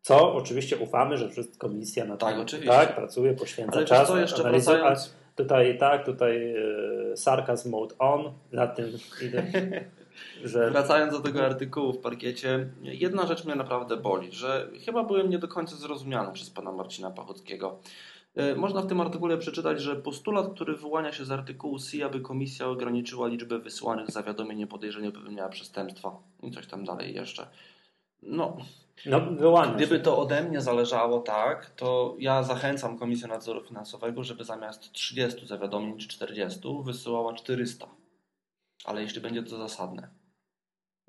[0.00, 2.72] Co oczywiście ufamy, że wszystko komisja na tak, oczywiście.
[2.72, 4.08] tak, pracuje, poświęca ale czas.
[4.08, 5.14] Co jeszcze analizę, wracając...
[5.36, 6.54] Tutaj tak, tutaj
[7.12, 8.86] e, sarkazm mode on, nad tym
[9.22, 9.42] idę.
[10.44, 10.70] Że...
[10.70, 15.38] Wracając do tego artykułu w parkiecie, jedna rzecz mnie naprawdę boli, że chyba byłem nie
[15.38, 17.78] do końca zrozumiany przez pana Marcina Pachockiego.
[18.36, 22.20] E, można w tym artykule przeczytać, że postulat, który wyłania się z artykułu C, aby
[22.20, 27.46] komisja ograniczyła liczbę wysłanych zawiadomień o podejrzeniu popełnienia przestępstwa i coś tam dalej jeszcze.
[28.22, 28.56] No,
[29.06, 34.44] no wyłania gdyby to ode mnie zależało tak, to ja zachęcam Komisję Nadzoru Finansowego, żeby
[34.44, 37.86] zamiast 30 zawiadomień czy 40 wysyłała 400.
[38.88, 40.08] Ale jeśli będzie to zasadne.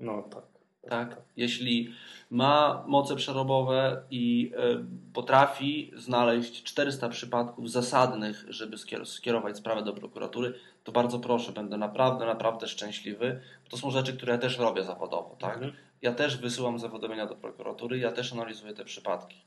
[0.00, 0.44] No tak.
[0.82, 1.14] Tak?
[1.14, 1.22] tak.
[1.36, 1.94] Jeśli
[2.30, 10.54] ma moce przerobowe i y, potrafi znaleźć 400 przypadków zasadnych, żeby skierować sprawę do prokuratury,
[10.84, 13.40] to bardzo proszę, będę naprawdę, naprawdę szczęśliwy.
[13.68, 15.36] To są rzeczy, które ja też robię zawodowo.
[15.38, 15.54] Tak?
[15.54, 15.72] Mhm.
[16.02, 19.44] Ja też wysyłam zawiadomienia do prokuratury, ja też analizuję te przypadki.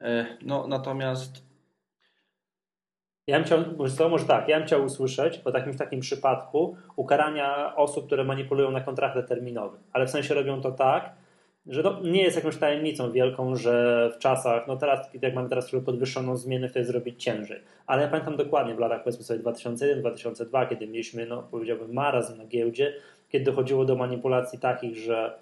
[0.00, 1.49] E, no, natomiast
[3.30, 7.76] ja bym chciał, może, może tak, ja bym chciał usłyszeć o takim, takim przypadku ukarania
[7.76, 11.12] osób, które manipulują na kontraktach terminowych, ale w sensie robią to tak,
[11.66, 15.70] że to nie jest jakąś tajemnicą wielką, że w czasach, no teraz, jak mamy teraz
[15.84, 17.60] podwyższoną zmienność, to jest zrobić ciężej.
[17.86, 22.46] Ale ja pamiętam dokładnie w latach powiedzmy sobie 2001-2002, kiedy mieliśmy, no powiedziałbym, marazm na
[22.46, 22.94] giełdzie,
[23.28, 25.38] kiedy dochodziło do manipulacji takich, że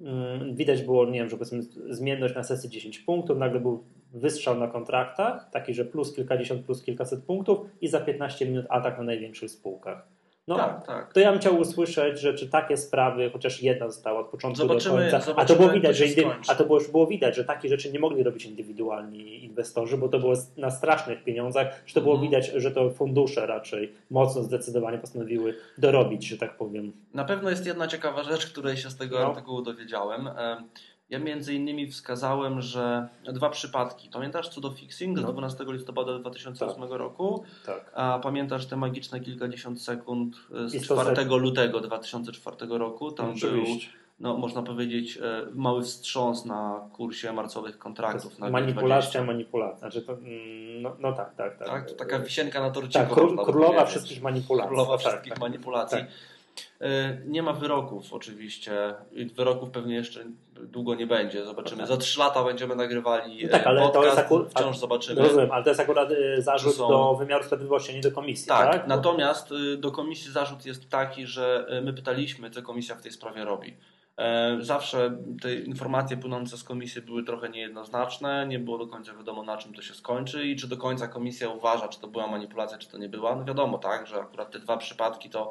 [0.00, 4.58] mm, widać było, nie wiem, że powiedzmy zmienność na sesji 10 punktów, nagle był wystrzał
[4.58, 9.04] na kontraktach, taki, że plus kilkadziesiąt, plus kilkaset punktów i za 15 minut atak na
[9.04, 10.08] największych spółkach.
[10.50, 11.12] No, tak, tak.
[11.12, 15.04] To ja bym chciał usłyszeć, że czy takie sprawy, chociaż jedna została od początku zobaczymy,
[15.04, 16.04] do końca, a to było widać, że
[16.48, 20.18] a to było, było widać, że takie rzeczy nie mogli robić indywidualni inwestorzy, bo to
[20.18, 22.30] było na strasznych pieniądzach, że to było mhm.
[22.30, 26.92] widać, że to fundusze raczej mocno zdecydowanie postanowiły dorobić, że tak powiem.
[27.14, 29.26] Na pewno jest jedna ciekawa rzecz, której się z tego no.
[29.26, 30.30] artykułu dowiedziałem.
[31.10, 34.08] Ja między innymi wskazałem, że dwa przypadki.
[34.12, 35.32] Pamiętasz co do fixing z no.
[35.32, 36.90] 12 listopada 2008 tak.
[36.90, 37.44] roku?
[37.66, 37.92] Tak.
[37.94, 43.12] A pamiętasz te magiczne kilkadziesiąt sekund z 4 lutego 2004 roku?
[43.12, 43.64] Tam był,
[44.20, 48.38] no, można powiedzieć, e, mały wstrząs na kursie marcowych kontraktów.
[48.38, 49.78] Na manipulacja, manipulacja.
[49.78, 51.68] Znaczy to, mm, no, no, tak, tak, tak.
[51.68, 52.98] tak to taka wisienka na torcie.
[52.98, 53.08] Tak,
[53.44, 54.68] królowa wszystkich manipulacji.
[54.68, 55.98] Królowa tak, wszystkich tak, manipulacji.
[56.80, 58.94] E, nie ma wyroków oczywiście.
[59.36, 60.24] Wyroków pewnie jeszcze
[60.62, 61.44] długo nie będzie.
[61.44, 61.86] Zobaczymy.
[61.86, 65.22] Za trzy lata będziemy nagrywali no tak, ale podcast, to jest akurat, wciąż zobaczymy.
[65.22, 66.88] Rozumiem, ale to jest akurat y, zarzut są...
[66.88, 68.48] do wymiaru sprawiedliwości, nie do komisji.
[68.48, 68.86] Tak, tak?
[68.86, 73.12] natomiast y, do komisji zarzut jest taki, że y, my pytaliśmy, co komisja w tej
[73.12, 73.76] sprawie robi.
[74.60, 79.56] Zawsze te informacje płynące z komisji były trochę niejednoznaczne, nie było do końca wiadomo na
[79.56, 82.88] czym to się skończy i czy do końca komisja uważa, czy to była manipulacja, czy
[82.88, 83.36] to nie była.
[83.36, 85.50] No wiadomo, tak, że akurat te dwa przypadki to,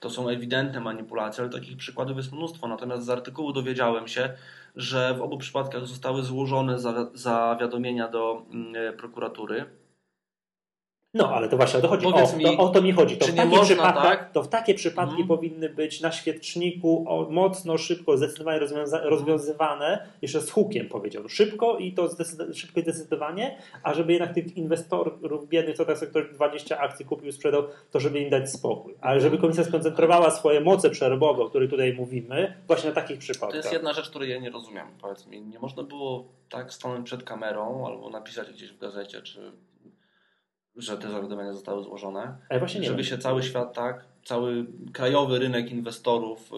[0.00, 2.68] to są ewidentne manipulacje, ale takich przykładów jest mnóstwo.
[2.68, 4.32] Natomiast z artykułu dowiedziałem się,
[4.76, 6.76] że w obu przypadkach zostały złożone
[7.14, 9.79] zawiadomienia do mm, prokuratury
[11.14, 12.06] no, ale to właśnie o to chodzi.
[12.06, 13.16] O, mi, to, o, to mi chodzi.
[13.16, 14.32] To, w takie, można, tak?
[14.32, 15.28] to w takie przypadki hmm.
[15.28, 21.28] powinny być na świeczniku o, mocno, szybko, zdecydowanie rozwiąza- rozwiązywane, jeszcze z hukiem powiedział.
[21.28, 26.00] Szybko i to zdecyd- szybko i zdecydowanie, a żeby jednak tych inwestorów biednych, co teraz
[26.00, 28.94] ktoś 20 akcji kupił, sprzedał, to żeby im dać spokój.
[29.00, 33.50] Ale żeby komisja skoncentrowała swoje moce przerobowe, o których tutaj mówimy, właśnie na takich przypadkach.
[33.50, 34.86] To jest jedna rzecz, której ja nie rozumiem.
[35.00, 39.52] Powiedz mi, nie można było tak stanąć przed kamerą albo napisać gdzieś w gazecie, czy
[40.80, 42.36] że te zawiadomienia zostały złożone.
[42.58, 43.10] właśnie nie żeby wiem.
[43.10, 46.56] się cały świat tak, cały krajowy rynek inwestorów y,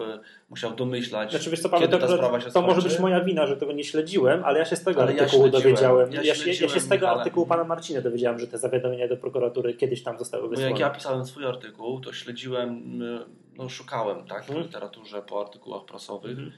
[0.49, 2.67] musiał domyślać, znaczy, wiesz co, kiedy ta sprawa się To skończy.
[2.67, 5.45] może być moja wina, że tego nie śledziłem, ale ja się z tego ale artykułu
[5.45, 6.11] ja dowiedziałem.
[6.11, 7.19] Ja, ja, się, ja, się, z tego ale...
[7.19, 10.71] artykułu pana Marcina dowiedziałem, że te zawiadomienia do prokuratury kiedyś tam zostały wysłane.
[10.71, 13.25] Bo jak ja pisałem swój artykuł, to śledziłem, y,
[13.57, 14.65] no szukałem tak, w hmm.
[14.65, 16.53] literaturze po artykułach prasowych hmm.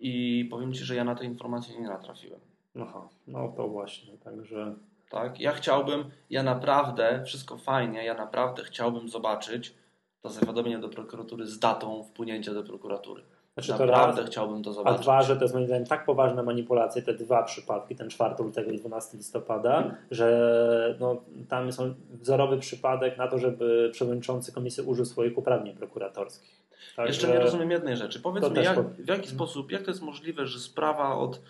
[0.00, 2.40] i powiem Ci, że ja na te informacje nie natrafiłem.
[2.80, 4.74] Aha, no to właśnie, także...
[5.10, 5.40] Tak?
[5.40, 9.74] Ja chciałbym, ja naprawdę, wszystko fajnie, ja naprawdę chciałbym zobaczyć
[10.22, 13.22] to zawiadomienie do prokuratury z datą wpłynięcia do prokuratury.
[13.54, 15.00] Znaczy Naprawdę raz, chciałbym to zobaczyć.
[15.00, 18.34] A dwa, że to jest moim zdaniem tak poważne manipulacje, te dwa przypadki, ten 4
[18.38, 19.96] lutego i 12 listopada, hmm.
[20.10, 26.68] że no, tam są wzorowy przypadek na to, żeby przewodniczący komisji użył swoich uprawnień prokuratorskich.
[27.06, 28.20] Jeszcze nie rozumiem jednej rzeczy.
[28.20, 31.40] Powiedz mi, jak, w jaki sposób, jak to jest możliwe, że sprawa od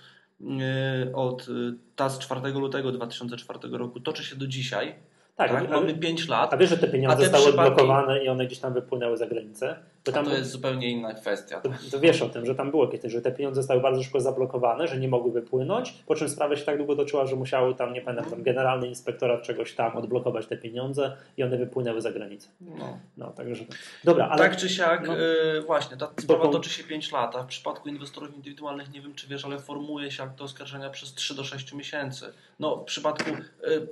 [1.14, 1.53] od e,
[1.96, 4.94] TAS 4 lutego 2004 roku toczy się do dzisiaj.
[5.38, 5.70] Tak, tak?
[5.70, 6.55] mamy 5 lat.
[6.55, 7.74] A wiesz, że te pieniądze te zostały przypadki...
[7.74, 9.77] blokowane i one gdzieś tam wypłynęły za granicę?
[10.05, 11.61] To, tam, to jest zupełnie inna kwestia.
[11.61, 14.20] To, to, wiesz o tym, że tam było kiedyś, że te pieniądze zostały bardzo szybko
[14.20, 17.92] zablokowane, że nie mogły wypłynąć, po czym sprawa się tak długo toczyła, że musiały tam,
[17.92, 22.48] nie pamiętam, tam generalny inspektorat czegoś tam odblokować te pieniądze i one wypłynęły za granicę.
[22.61, 23.64] No, no także.
[24.05, 24.38] Dobra, ale.
[24.38, 27.88] Tak czy siak, no, yy, właśnie, ta sprawa toczy się 5 lat, a w przypadku
[27.88, 31.72] inwestorów indywidualnych, nie wiem czy wiesz, ale formuje się akt oskarżenia przez 3 do 6
[31.72, 32.33] miesięcy.
[32.59, 33.31] No, w przypadku.
[33.31, 33.88] Yy,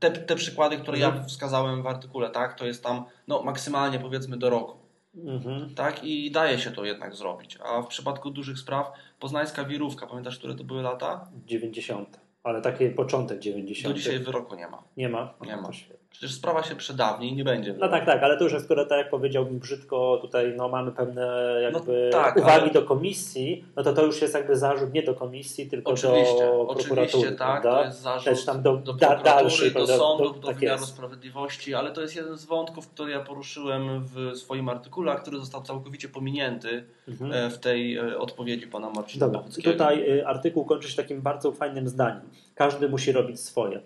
[0.00, 1.28] te, te przykłady, które ja mhm.
[1.28, 4.78] wskazałem w artykule, tak, to jest tam no, maksymalnie powiedzmy do roku.
[5.14, 5.74] Mhm.
[5.74, 6.04] Tak?
[6.04, 7.58] I daje się to jednak zrobić.
[7.64, 11.28] A w przypadku dużych spraw, poznańska wirówka, pamiętasz, które to były lata?
[11.46, 12.20] 90.
[12.42, 13.94] Ale taki początek 90.
[13.94, 14.82] Do dzisiaj wyroku nie ma.
[14.96, 15.34] Nie ma?
[15.40, 15.70] Nie ma.
[16.18, 17.74] Przecież sprawa się przedawni i nie będzie.
[17.78, 20.92] No tak, tak, ale to już jest, skoro tak jak powiedziałbym brzydko, tutaj no, mamy
[20.92, 24.92] pewne jakby No tak, uwagi ale- do komisji, no to to już jest jakby zarzut
[24.92, 27.78] nie do komisji, tylko Oczywiście, do oczywiście prokuratury, tak, prawda?
[27.80, 30.92] to jest zarzut Też tam do, do prokuratury, dalszej, do sądów, do tak wymiaru jest.
[30.92, 35.62] sprawiedliwości, ale to jest jeden z wątków, który ja poruszyłem w swoim artykule, który został
[35.62, 37.32] całkowicie pominięty Mhm.
[37.32, 41.52] e, w tej e, odpowiedzi pana Marcina Dobra, tutaj y, artykuł kończy się takim bardzo
[41.52, 42.20] fajnym zdaniem.
[42.54, 43.80] Każdy musi robić swoje.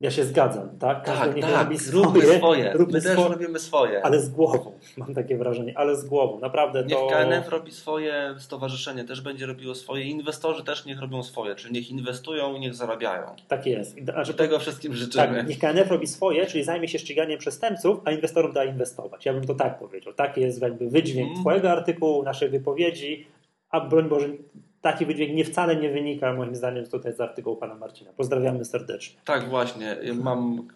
[0.00, 1.04] Ja się zgadzam, tak?
[1.04, 2.72] Każdy tak, niech tak, robi róbmy swoje, swoje.
[2.72, 4.04] róbmy My też swoje, robimy swoje.
[4.04, 4.72] ale z głową.
[4.96, 6.40] Mam takie wrażenie, ale z głową.
[6.40, 7.06] Naprawdę Niech to...
[7.06, 11.90] KNF robi swoje, stowarzyszenie też będzie robiło swoje, inwestorzy też niech robią swoje, czyli niech
[11.90, 13.26] inwestują i niech zarabiają.
[13.48, 14.04] Tak jest.
[14.04, 15.36] Znaczy, Tego wszystkim życzymy.
[15.36, 19.26] Tak, niech KNF robi swoje, czyli zajmie się ściganiem przestępców, a inwestorom da inwestować.
[19.26, 20.12] Ja bym to tak powiedział.
[20.12, 21.40] Taki jest jakby wydźwięk Mm.
[21.40, 23.26] Twojego artykułu, naszej wypowiedzi,
[23.70, 24.28] a broń Boże,
[24.82, 28.10] taki wydźwięk nie wcale nie wynika moim zdaniem tutaj z artykułu pana Marcina.
[28.16, 29.20] Pozdrawiamy serdecznie.
[29.24, 29.96] Tak, właśnie.
[30.14, 30.68] Mam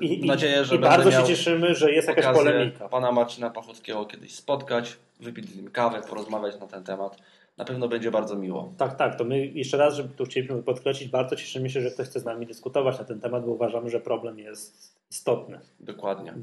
[0.00, 2.88] y, I, nadzieję, że i bardzo się cieszymy, że jest jakaś polemika.
[2.88, 7.16] pana Marcina Pachockiego kiedyś spotkać, wypić z nim kawę, porozmawiać na ten temat.
[7.58, 8.72] Na pewno będzie bardzo miło.
[8.76, 12.06] Tak, tak, to my jeszcze raz, żeby tu chcieliśmy podkreślić, bardzo cieszymy się, że ktoś
[12.06, 15.58] chce z nami dyskutować na ten temat, bo uważamy, że problem jest istotny.
[15.80, 16.34] Dokładnie.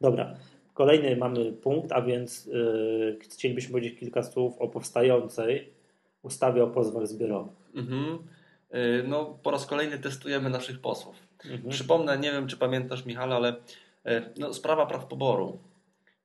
[0.00, 0.34] Dobra,
[0.74, 5.72] kolejny mamy punkt, a więc yy, chcielibyśmy powiedzieć kilka słów o powstającej
[6.22, 7.52] ustawie o pozwach zbiorowych.
[7.74, 8.18] Mhm.
[8.74, 11.16] Y, No, po raz kolejny testujemy naszych posłów.
[11.44, 11.70] Mhm.
[11.70, 15.58] Przypomnę, nie wiem czy pamiętasz Michał, ale y, no, sprawa praw poboru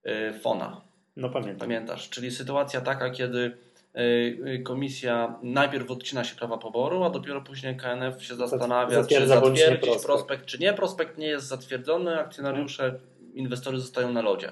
[0.07, 0.81] y, FONA.
[1.15, 1.59] No pamiętam.
[1.59, 2.09] Pamiętasz?
[2.09, 3.57] Czyli sytuacja taka, kiedy
[4.63, 9.41] komisja najpierw odcina się prawa poboru, a dopiero później KNF się zastanawia, czy zatwierdza nie
[9.41, 10.05] zatwierdzić prospekt.
[10.05, 10.73] prospekt, czy nie.
[10.73, 12.99] Prospekt nie jest zatwierdzony, akcjonariusze,
[13.33, 14.51] inwestorzy zostają na lodzie.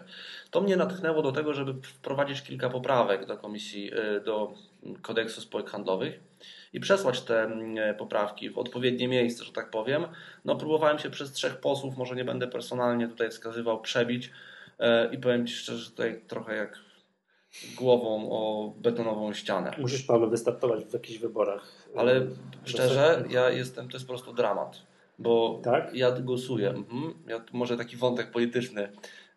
[0.52, 3.92] To mnie natchnęło do tego, żeby wprowadzić kilka poprawek do komisji,
[4.26, 4.54] do
[5.02, 6.20] kodeksu spółek handlowych
[6.74, 10.06] i przesłać te mm, poprawki w odpowiednie miejsce, że tak powiem.
[10.46, 14.32] No, próbowałem się przez trzech posłów, może nie będę personalnie tutaj wskazywał, przebić
[14.80, 16.80] e, i powiem Ci szczerze, że tutaj trochę jak
[17.76, 19.76] głową o betonową ścianę.
[19.78, 21.72] Musisz, Paweł, wystartować w jakichś wyborach.
[21.96, 22.28] Ale
[22.66, 24.82] szczerze, ja jestem, to jest po prostu dramat,
[25.20, 25.96] bo Tak?
[25.96, 28.92] ja głosuję, mhm, ja, może taki wątek polityczny,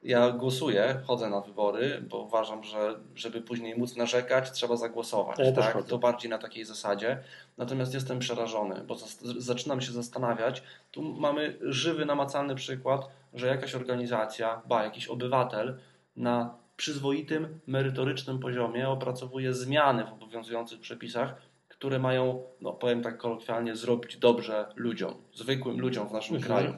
[0.04, 5.52] ja głosuję, chodzę na wybory, bo uważam, że żeby później móc narzekać, trzeba zagłosować, Ja
[5.52, 5.84] tak?
[5.84, 7.18] to bardziej na takiej zasadzie,
[7.58, 8.96] natomiast jestem przerażony, bo
[9.38, 15.78] zaczynam się zastanawiać, tu mamy żywy, namacalny przykład, że jakaś organizacja, ba, jakiś obywatel
[16.16, 21.34] na przyzwoitym, merytorycznym poziomie opracowuje zmiany w obowiązujących przepisach,
[21.68, 26.52] które mają, no powiem tak kolokwialnie, zrobić dobrze ludziom, zwykłym ludziom w naszym Mhm.
[26.54, 26.74] kraju.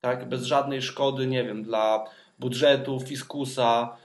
[0.00, 2.04] Tak, bez żadnej szkody, nie wiem, dla
[2.38, 3.96] budżetu, fiskusa,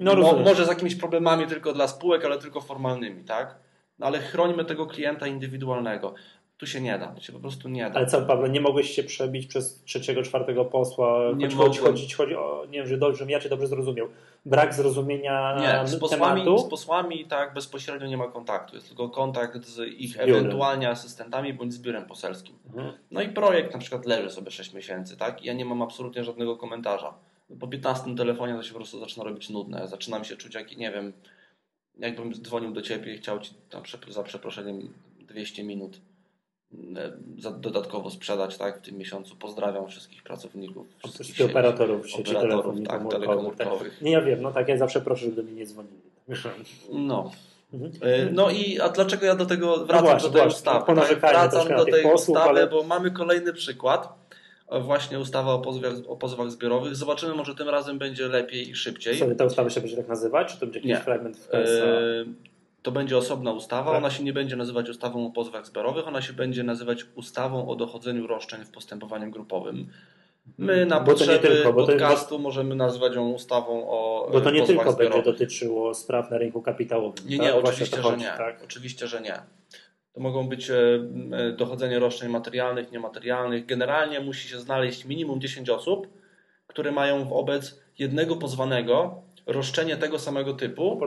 [0.00, 3.56] No, mo, może z jakimiś problemami tylko dla spółek, ale tylko formalnymi, tak?
[3.98, 6.14] No, ale chrońmy tego klienta indywidualnego.
[6.56, 7.96] Tu się nie da, tu się po prostu nie da.
[7.96, 11.32] Ale co, Paweł, nie mogłeś się przebić przez trzeciego, czwartego posła?
[11.36, 11.94] Nie Choć chodzi, mogłem.
[11.94, 14.08] chodzi, chodzi o, nie wiem, że dobrze, ja cię dobrze zrozumiał.
[14.46, 16.58] Brak zrozumienia Nie, z posłami, tematu?
[16.58, 18.74] z posłami tak bezpośrednio nie ma kontaktu.
[18.74, 22.54] Jest tylko kontakt z ich Z ewentualnie asystentami bądź z biurem poselskim.
[22.66, 22.92] Mhm.
[23.10, 25.42] No i projekt na przykład leży sobie 6 miesięcy, tak?
[25.42, 27.14] I ja nie mam absolutnie żadnego komentarza.
[27.60, 29.80] Po 15 telefonie to się po prostu zaczyna robić nudne.
[29.80, 31.12] Ja zaczynam się czuć jak, nie wiem,
[31.98, 36.00] jakbym dzwonił do ciebie i chciał ci tam za przeproszeniem 200 minut
[37.60, 38.78] dodatkowo sprzedać, tak?
[38.78, 40.86] W tym miesiącu pozdrawiam wszystkich pracowników.
[40.98, 43.26] Wszystkich Wszystkich operatorów sieci operatorów, telefonii tak, komórkowych.
[43.28, 44.02] telekomórkowych.
[44.02, 45.96] Nie, ja wiem, no tak, ja zawsze proszę, żeby mnie nie dzwonili.
[46.92, 47.30] No.
[47.74, 47.92] Mhm.
[48.00, 50.56] E, No i a dlaczego ja do tego wracam właśnie, do tej właśnie.
[50.58, 50.86] ustawy?
[50.86, 54.08] Ponarzekajmy Wracam do tej posłów, ustawy, ale- bo mamy kolejny przykład.
[54.68, 56.96] E, Właśnie ustawa o pozwach, o pozwach zbiorowych.
[56.96, 59.18] Zobaczymy, może tym razem będzie lepiej i szybciej.
[59.18, 60.96] Co, ta ustawa się będzie tak nazywać, czy to będzie jakiś Nie.
[61.00, 61.84] fragment w E, KSA?
[62.84, 63.90] To będzie osobna ustawa.
[63.90, 63.98] Tak.
[63.98, 67.76] Ona się nie będzie nazywać ustawą o pozwach zbiorowych, ona się będzie nazywać ustawą o
[67.76, 69.88] dochodzeniu roszczeń w postępowaniu grupowym.
[70.58, 74.50] My na Bo potrzeby tylko, bo to- podcastu możemy nazywać ją ustawą o Bo to
[74.50, 75.24] e, nie tylko będzie zbiorowych.
[75.24, 77.24] dotyczyło spraw na rynku kapitałowym.
[77.28, 77.46] Nie, tak?
[77.46, 78.30] nie, Właśnie oczywiście, to że chodzi, nie.
[78.38, 78.60] Tak?
[78.64, 79.38] Oczywiście, że nie.
[80.12, 80.74] To mogą być e,
[81.32, 83.66] e, dochodzenie roszczeń materialnych, niematerialnych.
[83.66, 86.06] Generalnie musi się znaleźć minimum 10 osób,
[86.66, 91.00] które mają wobec jednego pozwanego roszczenie tego samego typu,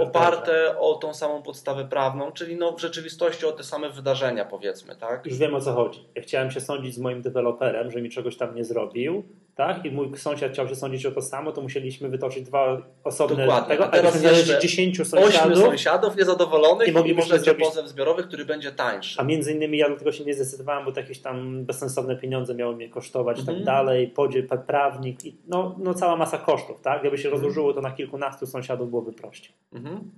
[0.00, 4.96] oparte o tą samą podstawę prawną, czyli no w rzeczywistości o te same wydarzenia, powiedzmy,
[4.96, 5.26] tak?
[5.26, 6.08] Już wiem o co chodzi.
[6.14, 9.22] Ja chciałem się sądzić z moim deweloperem, że mi czegoś tam nie zrobił,
[9.54, 9.84] tak?
[9.84, 13.68] I mój sąsiad chciał się sądzić o to samo, to musieliśmy wytoczyć dwa osobne Dokładnie.
[13.68, 18.22] tego, A teraz jeszcze 10 Ośmiu sąsiadów, sąsiadów niezadowolonych I i, możecie zrobić- pozew zbiorowy,
[18.22, 19.20] który będzie tańszy.
[19.20, 22.54] a między innymi ja do tego się nie zdecydowałem, bo to jakieś tam bezsensowne pieniądze
[22.54, 23.58] miały mnie kosztować i Mhm.
[23.58, 27.00] tak dalej, podziel, prawnik, i no, no cała masa kosztów, tak?
[27.00, 27.42] Gdyby się Mhm.
[27.42, 29.52] rozłożyło to na kilkunastu sąsiadów, byłoby prościej.
[29.72, 30.10] Mhm.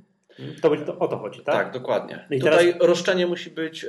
[0.63, 1.55] To, to o to chodzi, tak?
[1.55, 2.27] Tak, dokładnie.
[2.31, 2.89] I Tutaj teraz...
[2.89, 3.89] roszczenie musi być e,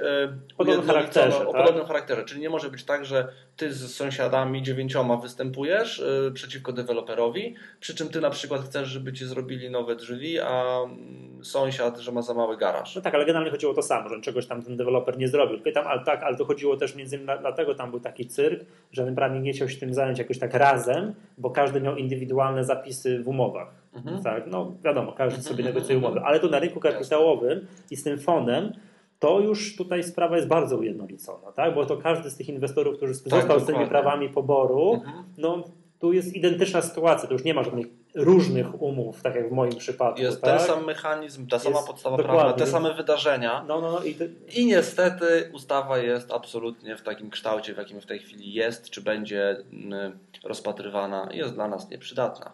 [0.58, 1.62] podobnym charakterze, o tak?
[1.62, 2.24] podobnym charakterze.
[2.24, 7.96] Czyli nie może być tak, że ty z sąsiadami dziewięcioma występujesz e, przeciwko deweloperowi, przy
[7.96, 12.22] czym ty na przykład chcesz, żeby ci zrobili nowe drzwi, a mm, sąsiad, że ma
[12.22, 12.96] za mały garaż.
[12.96, 15.60] No tak, ale generalnie chodziło o to samo, że czegoś tam ten deweloper nie zrobił.
[15.60, 19.12] Pytam, ale tak, ale to chodziło też między innymi dlatego tam był taki cyrk, że
[19.12, 23.28] prawnik nie chciał się tym zająć jakoś tak razem, bo każdy miał indywidualne zapisy w
[23.28, 23.68] umowach.
[23.98, 24.24] Mhm.
[24.24, 25.76] Tak, no wiadomo, każdy sobie mhm.
[25.76, 28.74] negocjuje umowy, ale tu na rynku kapitałowym i z tym fonem
[29.20, 31.76] to już tutaj sprawa jest bardzo ujednolicona, tak?
[31.76, 35.24] bo to każdy z tych inwestorów, którzy tak, został z tymi prawami poboru, mhm.
[35.38, 35.64] no
[36.00, 39.76] tu jest identyczna sytuacja, to już nie ma żadnych różnych umów, tak jak w moim
[39.76, 40.22] przypadku.
[40.22, 40.58] Jest tak?
[40.58, 43.64] ten sam mechanizm, ta sama podstawa prawna, te same wydarzenia.
[43.68, 44.34] No, no, no i, ty...
[44.56, 49.02] I niestety ustawa jest absolutnie w takim kształcie, w jakim w tej chwili jest, czy
[49.02, 52.52] będzie mm, rozpatrywana, jest dla nas nieprzydatna.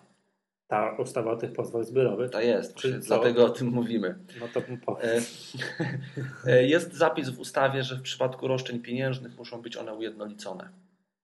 [0.74, 2.32] Ta ustawa o tych pozwach zbiorowych?
[2.32, 4.16] Ta jest, dlatego o tym mówimy.
[4.40, 4.60] No to
[5.02, 5.22] e,
[6.48, 10.70] e, Jest zapis w ustawie, że w przypadku roszczeń pieniężnych muszą być one ujednolicone.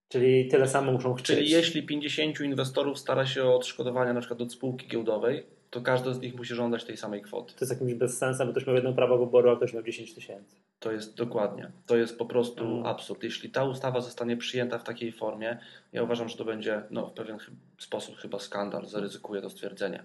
[0.10, 1.38] Czyli tyle samo muszą chcieć.
[1.38, 6.14] Czyli jeśli 50 inwestorów stara się o odszkodowania na przykład od spółki giełdowej, to każdy
[6.14, 7.54] z nich musi żądać tej samej kwoty.
[7.54, 10.56] To jest jakimś bezsensem, bo ktoś miał jedno prawo wyboru, a ktoś miał 10 tysięcy.
[10.80, 11.72] To jest dokładnie.
[11.86, 12.86] To jest po prostu mm.
[12.86, 13.24] absurd.
[13.24, 15.58] Jeśli ta ustawa zostanie przyjęta w takiej formie,
[15.94, 17.38] ja uważam, że to będzie no, w pewien
[17.78, 18.86] sposób chyba skandal.
[18.86, 20.04] Zaryzykuję to stwierdzenie.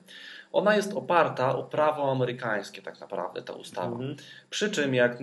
[0.52, 3.96] Ona jest oparta o prawo amerykańskie tak naprawdę, ta ustawa.
[3.96, 4.22] Mm -hmm.
[4.50, 5.18] Przy czym, jak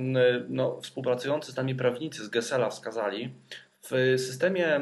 [0.50, 3.34] no, współpracujący z nami prawnicy z Gessela wskazali,
[3.84, 4.80] w systemie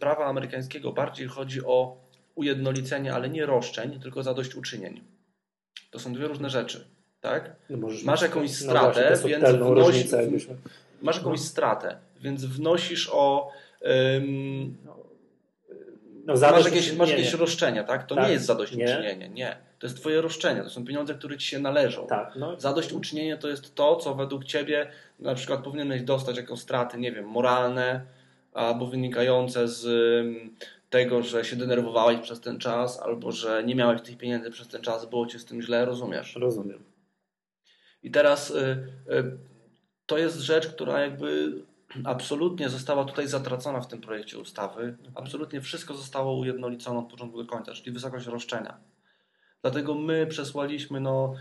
[0.00, 1.96] prawa amerykańskiego bardziej chodzi o
[2.34, 5.00] ujednolicenie, ale nie roszczeń, tylko zadośćuczynień.
[5.90, 6.84] To są dwie różne rzeczy.
[7.20, 7.56] Tak?
[7.70, 10.10] No masz jakąś stratę, no więc wnosisz,
[11.02, 11.46] masz jakąś no.
[11.46, 14.76] stratę, więc wnosisz o um,
[16.24, 18.06] no, masz jakieś, masz jakieś roszczenia, tak?
[18.06, 18.26] To tak.
[18.26, 19.28] nie jest zadośćuczynienie, nie.
[19.28, 19.56] nie.
[19.78, 22.06] To jest twoje roszczenie, to są pieniądze, które ci się należą.
[22.06, 22.60] Tak, no.
[22.60, 24.86] Zadośćuczynienie to jest to, co według ciebie
[25.20, 28.00] na przykład powinieneś dostać jako straty, nie wiem, moralne,
[28.52, 29.86] albo wynikające z
[30.92, 34.82] tego, że się denerwowałeś przez ten czas, albo że nie miałeś tych pieniędzy przez ten
[34.82, 36.36] czas, było ci z tym źle, rozumiesz?
[36.36, 36.84] Rozumiem.
[38.02, 38.54] I teraz y,
[39.10, 39.38] y,
[40.06, 41.52] to jest rzecz, która jakby
[42.04, 44.82] absolutnie została tutaj zatracona w tym projekcie ustawy.
[44.82, 45.12] Mhm.
[45.14, 48.80] Absolutnie wszystko zostało ujednolicone od początku do końca, czyli wysokość roszczenia.
[49.62, 51.34] Dlatego my przesłaliśmy, no,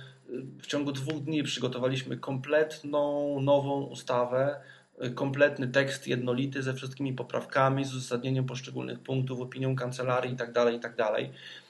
[0.61, 4.61] w ciągu dwóch dni przygotowaliśmy kompletną, nową ustawę,
[5.09, 10.95] kompletny tekst jednolity ze wszystkimi poprawkami, z uzasadnieniem poszczególnych punktów, opinią kancelarii itd., tak itd.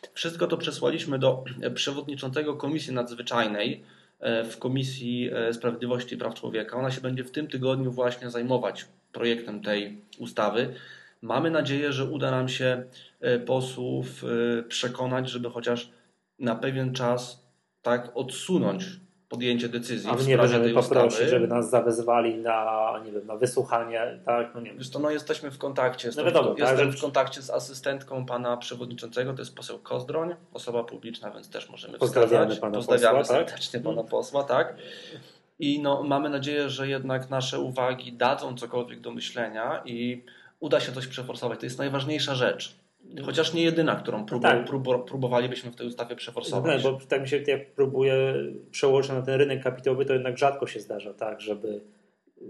[0.02, 3.84] Tak Wszystko to przesłaliśmy do przewodniczącego Komisji Nadzwyczajnej
[4.20, 6.78] e, w Komisji e, Sprawiedliwości i Praw Człowieka.
[6.78, 10.74] Ona się będzie w tym tygodniu właśnie zajmować projektem tej ustawy.
[11.22, 12.84] Mamy nadzieję, że uda nam się
[13.22, 14.26] e, posłów
[14.68, 15.90] przekonać, żeby chociaż
[16.40, 17.46] na pewien czas
[17.82, 18.86] tak odsunąć
[19.32, 21.30] podjęcie decyzji A w nie sprawie tej poprosić, ustawy.
[21.30, 24.56] żeby nas zawezwali na, nie wiem, na wysłuchanie, tak?
[24.56, 27.50] No nie Wiesz to, no jesteśmy w kontakcie, no wiadomo, tak, jestem w kontakcie z
[27.50, 32.60] asystentką pana przewodniczącego, to jest poseł Kozdroń, osoba publiczna, więc też możemy Pozdrawiamy wskazać.
[32.60, 33.50] pana Pozdrawiamy posła, tak?
[33.50, 33.90] serdecznie tak?
[33.96, 34.76] pana posła, tak?
[35.60, 40.24] I no, mamy nadzieję, że jednak nasze uwagi dadzą cokolwiek do myślenia i
[40.60, 41.60] uda się coś przeforsować.
[41.60, 42.76] To jest najważniejsza rzecz.
[43.26, 44.66] Chociaż nie jedyna, którą próbu, tak.
[45.08, 46.84] próbowalibyśmy w tej ustawie przeforsować.
[46.84, 48.34] No, bo tak mi się jak próbuję
[48.72, 51.82] przełożyć na ten rynek kapitałowy, to jednak rzadko się zdarza tak, żeby...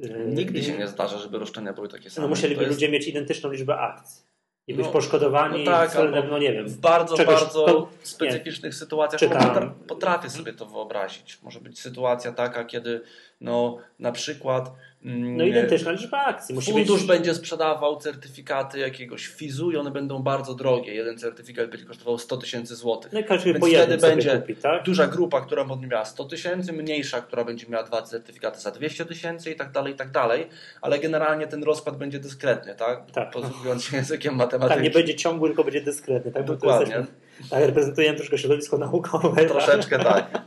[0.04, 2.28] E, Nigdy się nie zdarza, żeby roszczenia były takie same.
[2.28, 2.74] No musieliby jest...
[2.74, 4.32] ludzie mieć identyczną liczbę akcji
[4.68, 6.68] i być no, poszkodowani no tak, względem, no nie wiem.
[6.68, 9.74] W bardzo, czegoś, bardzo to, specyficznych nie, sytuacjach czytam.
[9.88, 11.40] potrafię sobie to wyobrazić.
[11.44, 13.02] Może być sytuacja taka, kiedy
[13.42, 14.72] no, na przykład
[15.04, 16.56] no identyczna liczba akcji.
[16.56, 17.08] Musi Fundusz być...
[17.08, 20.94] będzie sprzedawał certyfikaty jakiegoś fizu i one będą bardzo drogie.
[20.96, 23.14] Jeden certyfikat będzie kosztował 100 tysięcy złotych.
[23.14, 24.84] No i każdy Więc wtedy będzie kupi, tak?
[24.84, 29.06] duża grupa, która będzie miała 100 tysięcy, mniejsza, która będzie miała dwa certyfikaty za 200
[29.06, 30.48] tysięcy i tak dalej, i tak dalej.
[30.82, 33.12] Ale generalnie ten rozkład będzie dyskretny, tak?
[33.12, 33.32] tak.
[33.32, 34.78] Posługując się językiem matematycznym.
[34.78, 36.32] Tak, nie będzie ciągły, tylko będzie dyskretny.
[36.32, 36.46] Tak?
[36.46, 37.06] Dokładnie.
[37.50, 39.46] tak, reprezentujemy troszkę środowisko naukowe.
[39.46, 40.42] Troszeczkę tak.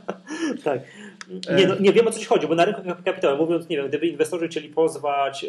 [0.63, 0.79] tak.
[1.57, 3.87] Nie, no, nie wiem o co ci chodzi, bo na rynku kapitałowym, mówiąc, nie wiem,
[3.87, 5.45] gdyby inwestorzy chcieli pozwać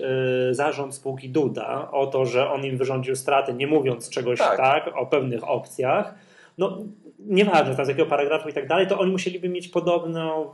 [0.51, 4.57] y, zarząd spółki Duda o to, że on im wyrządził straty, nie mówiąc czegoś tak,
[4.57, 6.15] tak o pewnych opcjach,
[6.59, 6.79] no
[7.19, 10.49] nieważne tam z jakiego paragrafu i tak dalej, to oni musieliby mieć podobną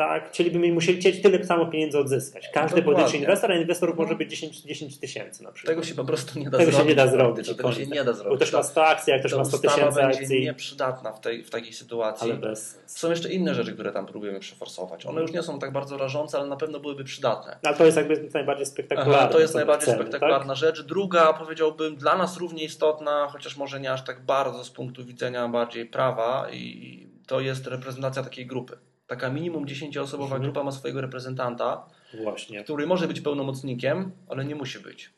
[0.00, 2.48] tak, chcieliby musieli chcieć tyle samo pieniędzy odzyskać.
[2.54, 5.76] Każdy pojedynczy inwestor, a inwestorów może być 10, 10 tysięcy na przykład.
[5.76, 6.88] Tego się po prostu nie da tego zrobić.
[6.88, 7.48] Się nie da zrobić.
[7.48, 8.30] To, tego się nie da zrobić.
[8.30, 10.20] Bo ktoś ma 100 akcji, jak ktoś ma 100 tysięcy akcji.
[10.20, 12.30] będzie nieprzydatna w, tej, w takiej sytuacji.
[12.30, 12.78] Ale bez...
[12.86, 15.06] Są jeszcze inne rzeczy, które tam próbujemy przeforsować.
[15.06, 17.58] One już nie są tak bardzo rażące, ale na pewno byłyby przydatne.
[17.62, 19.18] Ale to jest jakby najbardziej spektakularne.
[19.18, 20.56] Aha, to jest najbardziej ceny, spektakularna tak?
[20.56, 20.82] rzecz.
[20.82, 25.48] Druga, powiedziałbym, dla nas równie istotna, chociaż może nie aż tak bardzo z punktu widzenia
[25.48, 28.76] bardziej prawa i to jest reprezentacja takiej grupy
[29.10, 30.42] Taka minimum 10-osobowa Mhm.
[30.42, 31.86] grupa ma swojego reprezentanta,
[32.22, 32.64] Właśnie.
[32.64, 35.10] który może być pełnomocnikiem, ale nie musi być.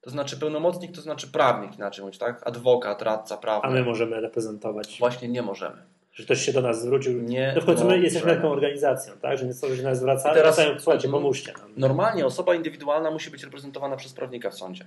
[0.00, 2.46] To znaczy pełnomocnik to znaczy prawnik, inaczej mówiąc, tak?
[2.46, 3.70] Adwokat, radca A prawny.
[3.70, 4.96] my możemy reprezentować.
[4.98, 5.76] Właśnie nie możemy.
[6.12, 7.22] Że ktoś się do nas zwrócił.
[7.22, 9.38] Nie No w końcu my jesteśmy taką organizacją, tak?
[9.38, 11.72] Że nie są, że nas zwracają, teraz- wracają, słuchajcie, pomóżcie nam.
[11.76, 14.84] Normalnie osoba indywidualna musi być reprezentowana przez prawnika w sądzie.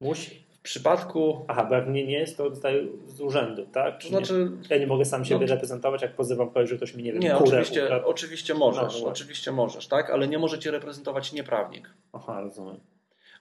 [0.00, 0.44] Musi.
[0.60, 3.98] W przypadku, Aha, bo jak nie, nie jest, to dostaję z urzędu, tak?
[3.98, 4.66] Czy znaczy, nie?
[4.76, 5.54] Ja nie mogę sam siebie No.
[5.54, 8.06] reprezentować, jak pozywam kogoś, że ktoś mi nie wiem, nie, kurę oczywiście, ukradł.
[8.06, 9.10] oczywiście możesz, No, no.
[9.10, 10.10] oczywiście możesz, tak?
[10.10, 11.90] Ale nie możecie reprezentować nieprawnik.
[12.12, 12.80] Aha, rozumiem.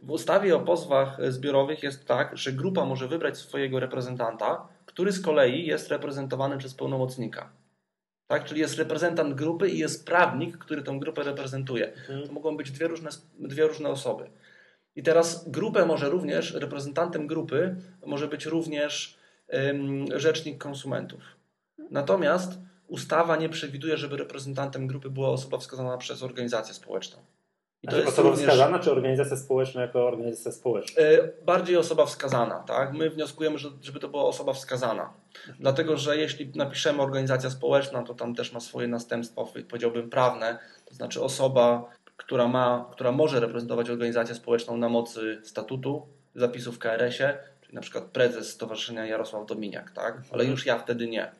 [0.01, 5.21] W ustawie o pozwach zbiorowych jest tak, że grupa może wybrać swojego reprezentanta, który z
[5.21, 7.49] kolei jest reprezentowany przez pełnomocnika.
[8.27, 8.45] Tak?
[8.45, 11.93] Czyli jest reprezentant grupy i jest prawnik, który tę grupę reprezentuje.
[11.93, 12.27] Mhm.
[12.27, 13.09] To mogą być dwie różne,
[13.39, 14.29] dwie różne osoby.
[14.99, 17.75] I teraz grupę może również, reprezentantem grupy
[18.05, 19.17] może być również
[20.15, 21.21] rzecznik konsumentów.
[21.91, 22.51] Natomiast
[22.87, 27.19] ustawa nie przewiduje, żeby reprezentantem grupy była osoba wskazana przez organizację społeczną.
[27.83, 31.01] I Znaczy, osoba wskazana, czy organizacja społeczna jako organizacja społeczna?
[31.01, 32.93] E, Bardziej osoba wskazana, tak?
[32.93, 35.13] My wnioskujemy, że, żeby to była osoba wskazana.
[35.59, 40.59] Dlatego, że jeśli napiszemy organizacja społeczna, to tam też ma swoje następstwa, powiedziałbym, prawne.
[40.85, 41.89] To znaczy osoba,
[42.19, 47.81] która ma, która może reprezentować organizację społeczną na mocy statutu, zapisów w KRS-ie, czyli na
[47.81, 50.21] przykład prezes Stowarzyszenia Jarosław Dominiak, tak?
[50.31, 51.31] Ale już ja wtedy nie.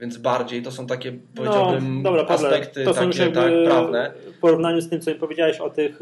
[0.00, 4.12] Więc bardziej to są takie, powiedziałbym, No, dobra, Pawle, aspekty to są takie, tak, prawne.
[4.36, 6.00] W porównaniu z tym, co mi powiedziałeś o tych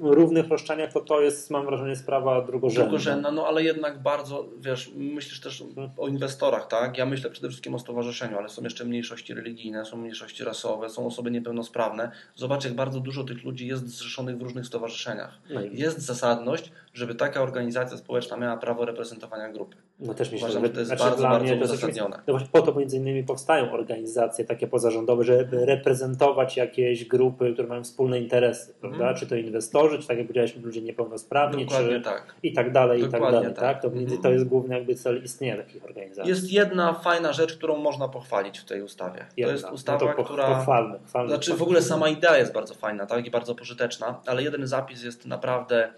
[0.00, 2.84] równych roszczeniach, to to jest, mam wrażenie, sprawa drugorzędna.
[2.84, 5.64] drugorzędna, no ale jednak bardzo, wiesz, myślisz też
[5.96, 6.98] o inwestorach, tak?
[6.98, 11.06] Ja myślę przede wszystkim o stowarzyszeniu, ale są jeszcze mniejszości religijne, są mniejszości rasowe, są
[11.06, 12.10] osoby niepełnosprawne.
[12.34, 15.38] Zobacz, jak bardzo dużo tych ludzi jest zrzeszonych w różnych stowarzyszeniach.
[15.50, 19.76] No, Jest zasadność, żeby taka organizacja społeczna miała prawo reprezentowania grupy.
[20.00, 22.16] no też myślę, Uważam, że że to jest znaczy, bardzo, bardzo to uzasadnione.
[22.26, 27.68] No właśnie po to między innymi powstają organizacje takie pozarządowe, żeby reprezentować jakieś grupy, które
[27.68, 28.98] mają wspólne interesy, prawda?
[28.98, 29.16] Mhm.
[29.16, 32.34] Czy to inwestorzy, czy tak jak powiedziałeś, ludzie niepełnosprawni, Dokładnie czy tak.
[32.42, 33.64] i tak dalej, i tak Dokładnie dalej, tak.
[33.64, 33.82] tak?
[33.82, 34.22] To, między, Mhm.
[34.22, 36.30] to jest główny jakby cel istnienia takich organizacji.
[36.30, 39.26] Jest jedna fajna rzecz, którą można pochwalić w tej ustawie.
[39.36, 39.46] Jedna.
[39.46, 40.46] To jest ustawa, no to po, która...
[40.46, 41.28] Pochwalmy, chwalmy.
[41.30, 43.26] Znaczy w ogóle sama idea jest bardzo fajna tak?
[43.26, 45.88] i bardzo pożyteczna, ale jeden zapis jest naprawdę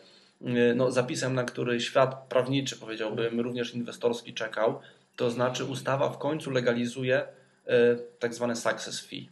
[0.75, 4.81] no, zapisem, na który świat prawniczy, powiedziałbym, również inwestorski czekał.
[5.17, 7.27] To znaczy ustawa w końcu legalizuje
[7.67, 7.73] yy,
[8.19, 9.29] tak zwane success fee,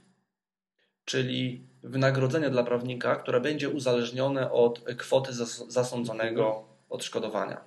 [1.05, 7.61] czyli wynagrodzenie dla prawnika, które będzie uzależnione od kwoty zas- zasądzonego odszkodowania.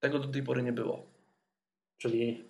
[0.00, 1.06] Tego do tej pory nie było.
[1.98, 2.44] Czyli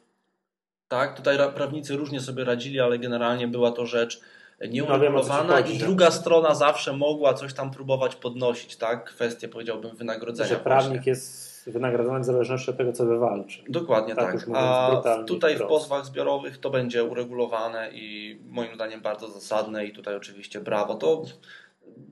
[0.89, 4.21] Tak, tutaj ra- prawnicy różnie sobie radzili, ale generalnie była to rzecz
[4.61, 8.17] nieuregulowana wiem, o co ci chodzi, i że- druga strona zawsze mogła coś tam próbować
[8.17, 9.05] podnosić, tak?
[9.05, 10.49] Kwestie, powiedziałbym, wynagrodzenia.
[10.49, 11.11] że prawnik właśnie.
[11.11, 13.63] jest wynagradzany w zależności od tego, co wywalczy.
[13.69, 14.49] Dokładnie Tak tak.
[14.55, 20.17] A tutaj w pozwach zbiorowych to będzie uregulowane i moim zdaniem bardzo zasadne i tutaj
[20.17, 20.95] oczywiście brawo.
[20.95, 21.23] To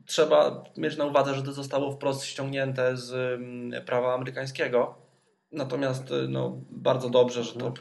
[0.06, 4.94] trzeba mieć na uwadze, że to zostało wprost ściągnięte z mm, prawa amerykańskiego.
[5.52, 7.72] Natomiast y, no, bardzo dobrze, że to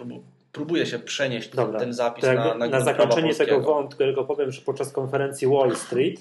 [0.53, 4.23] Próbu- próbuje się przenieść Dobra, ten zapis na, na, na prawa zakończenie tego wątku tylko
[4.23, 6.19] powiem, że podczas konferencji Wall Street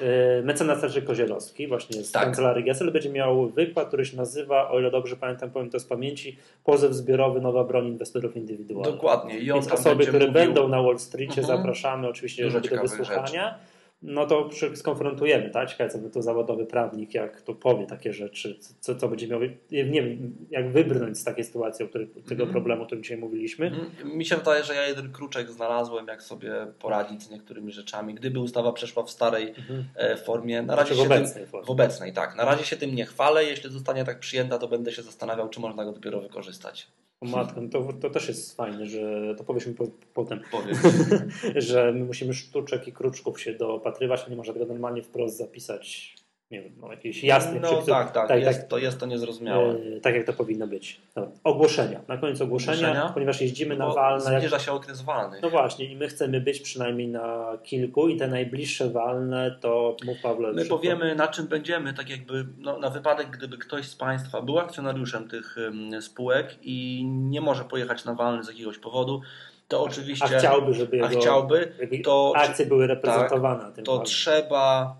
[0.00, 0.06] yy,
[0.44, 2.22] mecenas Jerzy Kozielowski, właśnie z Tak.
[2.24, 5.84] kancelarii Gesell, będzie miał wykład, który się nazywa, o ile dobrze pamiętam, powiem to z
[5.84, 8.94] pamięci, pozew zbiorowy, nowa broń inwestorów indywidualnych.
[8.94, 9.38] Dokładnie.
[9.38, 11.58] I on Więc osoby, które mówił- będą na Wall Streetie, Mhm.
[11.58, 13.54] zapraszamy oczywiście Dużo do wysłuchania.
[14.02, 15.70] No to skonfrontujemy, tak?
[15.70, 19.40] Ciekawe, co by to zawodowy prawnik, jak to powie takie rzeczy, co, co będzie miał,
[19.70, 22.50] nie wiem, jak wybrnąć z takiej sytuacji, o której, tego Mhm.
[22.50, 23.66] problemu, o którym dzisiaj mówiliśmy.
[23.66, 24.16] Mhm.
[24.18, 28.14] Mi się wydaje, że ja jeden kruczek znalazłem, jak sobie poradzić z niektórymi rzeczami.
[28.14, 29.54] Gdyby ustawa przeszła w starej
[29.96, 31.66] e, formie, na razie Znaczy w obecnej tym, formie.
[31.66, 32.36] w obecnej, tak.
[32.36, 33.44] Na razie się tym nie chwalę.
[33.44, 36.86] Jeśli zostanie tak przyjęta, to będę się zastanawiał, czy można go dopiero wykorzystać.
[37.20, 40.76] O matko, no to, to też jest fajne, że to powiedzmy po, potem, Powiem.
[41.56, 46.16] że my musimy sztuczek i kruczków się dopatrywać, a nie można tego normalnie wprost zapisać,
[46.50, 49.74] nie wiem, no, jakiś jasny No tak, tak, tak, jest, tak, To, jest to niezrozumiałe.
[49.96, 51.00] e, tak jak to powinno być.
[51.14, 51.30] Dobra.
[51.44, 52.00] Ogłoszenia.
[52.08, 53.10] Na koniec ogłoszenia, Ogłoszenia?
[53.14, 54.32] ponieważ jeździmy na Bo walne.
[54.32, 55.38] Jak, zbliża się okres walny.
[55.42, 60.20] no właśnie, i my chcemy być przynajmniej na kilku i te najbliższe walne to mów
[60.22, 60.52] Pawle.
[60.52, 60.76] My szybko.
[60.76, 65.28] powiemy, na czym będziemy, tak jakby no, na wypadek, gdyby ktoś z Państwa był akcjonariuszem
[65.28, 69.20] tych ym, spółek i nie może pojechać na walny z jakiegoś powodu,
[69.68, 70.24] to oczywiście.
[70.36, 74.06] A chciałby, żeby a jego chciałby, jakby to- akcje były reprezentowane na tym to walnym.
[74.06, 74.96] trzeba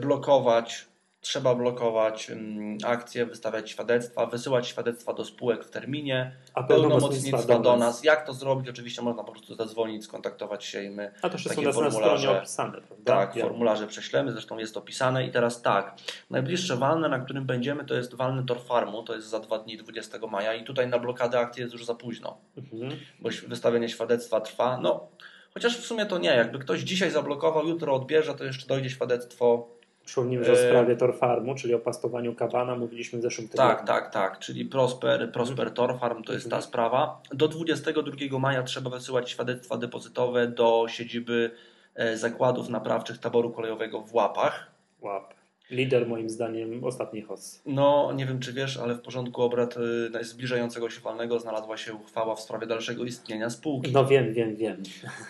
[0.00, 0.88] blokować.
[1.20, 7.76] Trzeba blokować ym, akcje, wystawiać świadectwa, wysyłać świadectwa do spółek w terminie, A pełnomocnictwa do
[7.76, 8.04] nas.
[8.04, 8.68] Jak to zrobić?
[8.68, 12.38] Oczywiście można po prostu zadzwonić, skontaktować się i my A to wszystko takie na formularze.
[12.38, 13.12] opisane, prawda?
[13.16, 15.26] Tak, Ja- formularze prześlemy, zresztą jest opisane.
[15.26, 15.94] I teraz tak,
[16.30, 19.76] najbliższe walne, na którym będziemy, to jest walny Tor Farmu, to jest za dwa dni
[19.76, 22.92] 20 maja i tutaj na blokadę akcji jest już za późno, Mhm.
[23.20, 25.08] bo wystawienie świadectwa trwa, no
[25.54, 26.28] Chociaż w sumie to nie.
[26.28, 29.68] Jakby ktoś dzisiaj zablokował, jutro odbierze, to jeszcze dojdzie świadectwo.
[30.04, 33.76] Przypomnijmy, że o sprawie Torfarmu, czyli o pastowaniu kabana, mówiliśmy w zeszłym tygodniu.
[33.76, 34.38] Tak, tak, tak.
[34.38, 37.22] Czyli Prosper, Prosper Torfarm to jest ta sprawa.
[37.32, 41.50] Do 22 maja trzeba wysyłać świadectwa depozytowe do siedziby
[41.94, 44.66] e, zakładów naprawczych taboru kolejowego w Łapach.
[45.00, 45.37] Łap.
[45.70, 47.62] Lider moim zdaniem ostatni host.
[47.66, 49.76] No, nie wiem czy wiesz, ale w porządku obrad
[50.20, 53.92] y, zbliżającego się walnego znalazła się uchwała w sprawie dalszego istnienia spółki.
[53.92, 54.82] No wiem, wiem, wiem.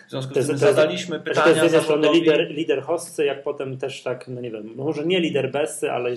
[0.06, 3.24] W związku z tym zadaliśmy jest, pytania to jest z jednej strony lider, lider hostcy,
[3.24, 6.10] jak potem też tak, no nie wiem, może nie lider bessy, ale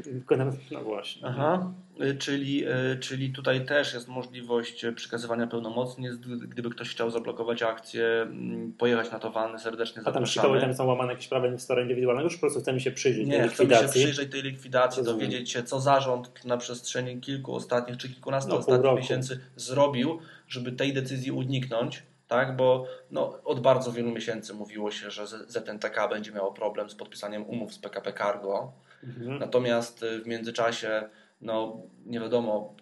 [0.71, 1.27] no właśnie.
[1.27, 1.73] Aha.
[2.01, 6.15] Y, czyli, y, czyli tutaj też jest możliwość przekazywania pełnomocnic,
[6.47, 10.25] gdyby ktoś chciał zablokować akcję, mm, pojechać na to walny, serdecznie zapraszamy.
[10.25, 12.91] A tam szkoły tam są łamane jakieś prawa inwestora indywidualnego, czy po prostu chcemy się
[12.91, 13.87] przyjrzeć Nie, tej likwidacji?
[13.87, 18.49] chcemy się przyjrzeć tej likwidacji, dowiedzieć się, co zarząd na przestrzeni kilku ostatnich, czy kilkunastu
[18.49, 22.55] no, ostatnich miesięcy zrobił, żeby tej decyzji uniknąć tak?
[22.55, 27.45] bo no, od bardzo wielu miesięcy mówiło się, że ZNTK będzie miało problem z podpisaniem
[27.45, 28.71] umów z PKP Cargo.
[29.03, 29.39] Mhm.
[29.39, 31.09] Natomiast y, w międzyczasie
[31.41, 32.75] no, nie wiadomo,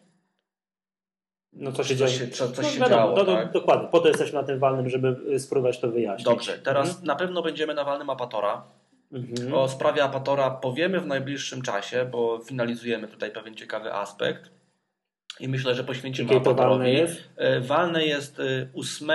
[1.54, 3.16] no co się, co się, co, co no, się działo.
[3.16, 3.52] No, tak?
[3.52, 6.26] Dokładnie, po to jesteśmy na tym walnym, żeby y, spróbować to wyjaśnić.
[6.26, 7.06] Dobrze, teraz mhm.
[7.06, 8.64] na pewno będziemy na walnym Apatora.
[9.12, 9.54] Mhm.
[9.54, 14.52] O sprawie Apatora powiemy w najbliższym czasie, bo finalizujemy tutaj pewien ciekawy aspekt.
[15.40, 16.70] I myślę, że poświęcimy Apatorowi.
[16.70, 17.30] Walne jest?
[17.58, 18.42] Y, walne jest
[18.76, 19.10] 8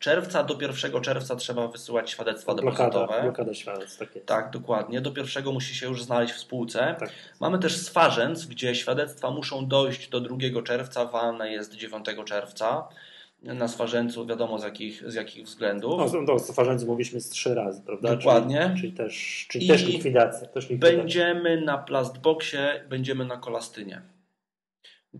[0.00, 3.22] czerwca do 1 czerwca trzeba wysyłać świadectwa blokada, depozytowe.
[3.22, 4.08] Blokada świadectw, tak.
[4.26, 5.00] Tak, dokładnie.
[5.00, 6.96] Do pierwszego musi się już znaleźć w spółce.
[6.98, 7.10] Tak.
[7.40, 12.88] Mamy też swarzędz, gdzie świadectwa muszą dojść do 2 czerwca, walne jest 9 czerwca.
[13.42, 16.12] Na swarzęcu wiadomo z jakich, z jakich względów.
[16.12, 18.16] No, do swarzędzu mówiliśmy z trzy razy, prawda?
[18.16, 18.60] Dokładnie.
[18.60, 20.98] Czyli, czyli też, czyli też likwidacja, też likwidacja.
[20.98, 24.02] Będziemy na plastboxie, będziemy na kolastynie.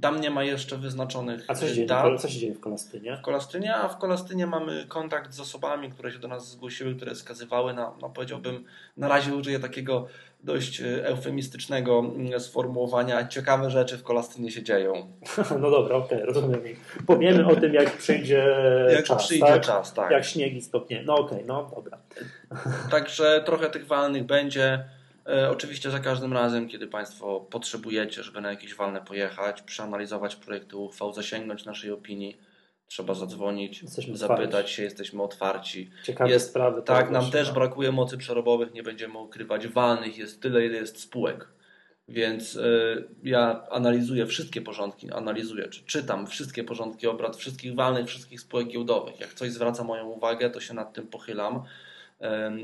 [0.00, 3.16] Tam nie ma jeszcze wyznaczonych A co się, dzieje, co się dzieje w Kolastynie?
[3.16, 7.14] W Kolastynie, a w Kolastynie mamy kontakt z osobami, które się do nas zgłosiły, które
[7.14, 8.64] wskazywały na, no powiedziałbym,
[8.96, 10.06] na razie użyję takiego
[10.44, 14.92] dość e, eufemistycznego mm, sformułowania, ciekawe rzeczy w Kolastynie się dzieją.
[15.60, 16.60] No dobra, okej, okay, rozumiem.
[17.06, 18.56] Powiemy o tym, jak przyjdzie
[18.96, 19.62] jak czas, przyjdzie tak?
[19.62, 20.10] czas, tak.
[20.10, 21.02] Jak śniegi stopnie.
[21.06, 21.98] No okej, okay, no dobra.
[22.90, 24.84] Także trochę tych walnych będzie.
[25.26, 30.76] E, oczywiście za każdym razem, kiedy Państwo potrzebujecie, żeby na jakieś walne pojechać, przeanalizować projekty
[30.76, 32.36] uchwał, zasięgnąć naszej opinii,
[32.86, 34.74] trzeba zadzwonić, jesteśmy zapytać otwarci.
[34.74, 35.90] się, jesteśmy otwarci.
[36.04, 36.82] Ciekawe jest, sprawy.
[36.82, 39.68] Tak, nam też brakuje mocy przerobowych, nie będziemy ukrywać.
[39.68, 41.48] Walnych jest tyle, ile jest spółek.
[42.08, 48.40] Więc y, ja analizuję wszystkie porządki, analizuję, czy czytam wszystkie porządki obrad, wszystkich walnych, wszystkich
[48.40, 49.20] spółek giełdowych.
[49.20, 51.62] Jak coś zwraca moją uwagę, to się nad tym pochylam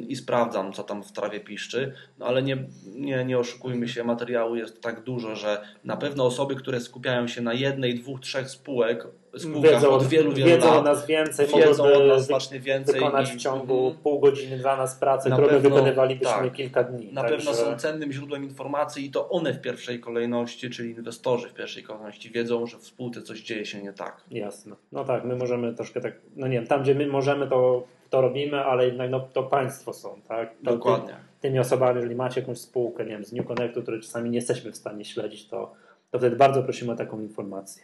[0.08, 2.56] i sprawdzam, co tam w trawie piszczy, no ale nie,
[2.94, 7.42] nie, nie oszukujmy się, materiału jest tak dużo, że na pewno osoby, które skupiają się
[7.42, 9.06] na jednej, dwóch, trzech spółek,
[9.38, 12.94] spółkach wiedzą, od wielu, wielu wiedzą lat, o nas więcej, wiedzą od nas znacznie więcej
[12.94, 17.12] wykonać w ciągu mm, pół godziny dla nas pracę, którą pewno, wykonywalibyśmy tak, kilka dni.
[17.12, 21.54] Na pewno są cennym źródłem informacji i to one w pierwszej kolejności, czyli inwestorzy w
[21.54, 24.20] pierwszej kolejności wiedzą, że w spółce coś dzieje się nie tak.
[24.30, 24.76] Jasne.
[24.92, 28.20] No tak, my możemy troszkę tak, no nie wiem, tam gdzie my możemy to to
[28.20, 30.50] robimy, ale jednak no, to państwo są, tak?
[30.50, 31.14] To Dokładnie.
[31.14, 34.38] Ty, tymi osobami, jeżeli macie jakąś spółkę, nie wiem, z New Connectu, które czasami nie
[34.38, 35.74] jesteśmy w stanie śledzić, to,
[36.10, 37.82] to wtedy bardzo prosimy o taką informację.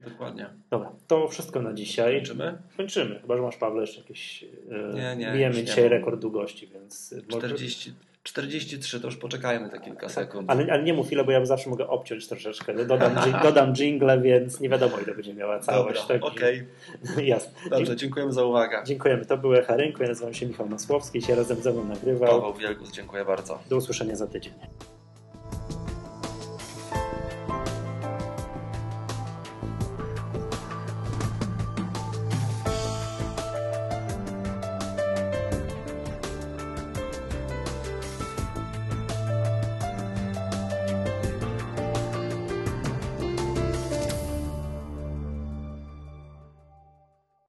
[0.00, 0.46] Dokładnie.
[0.70, 2.16] Dobra, to wszystko na dzisiaj.
[2.16, 2.58] Kończymy?
[2.76, 3.20] Kończymy.
[3.20, 4.44] Chyba, że masz Paweł jeszcze jakieś...
[4.44, 5.32] E, nie, nie.
[5.32, 7.14] Bijemy dzisiaj rekord długości, więc...
[7.28, 7.94] 40...
[8.24, 10.50] 43, to już poczekajmy te kilka sekund.
[10.50, 12.74] Ale, ale nie mów ile, bo ja zawsze mogę obciąć troszeczkę.
[12.86, 16.06] Dodam, dodam jingle, więc nie wiadomo ile będzie miała całość.
[16.06, 16.66] Tak, okej.
[17.02, 17.24] Okay.
[17.34, 17.70] Jasne.
[17.70, 18.82] Dobrze, dziękujemy za uwagę.
[18.86, 19.26] Dziękujemy.
[19.26, 22.40] To były Harynku, ja nazywam się Michał Masłowski, się razem ze mną nagrywał.
[22.40, 23.58] Paweł Wielgus, dziękuję bardzo.
[23.68, 24.52] Do usłyszenia za tydzień.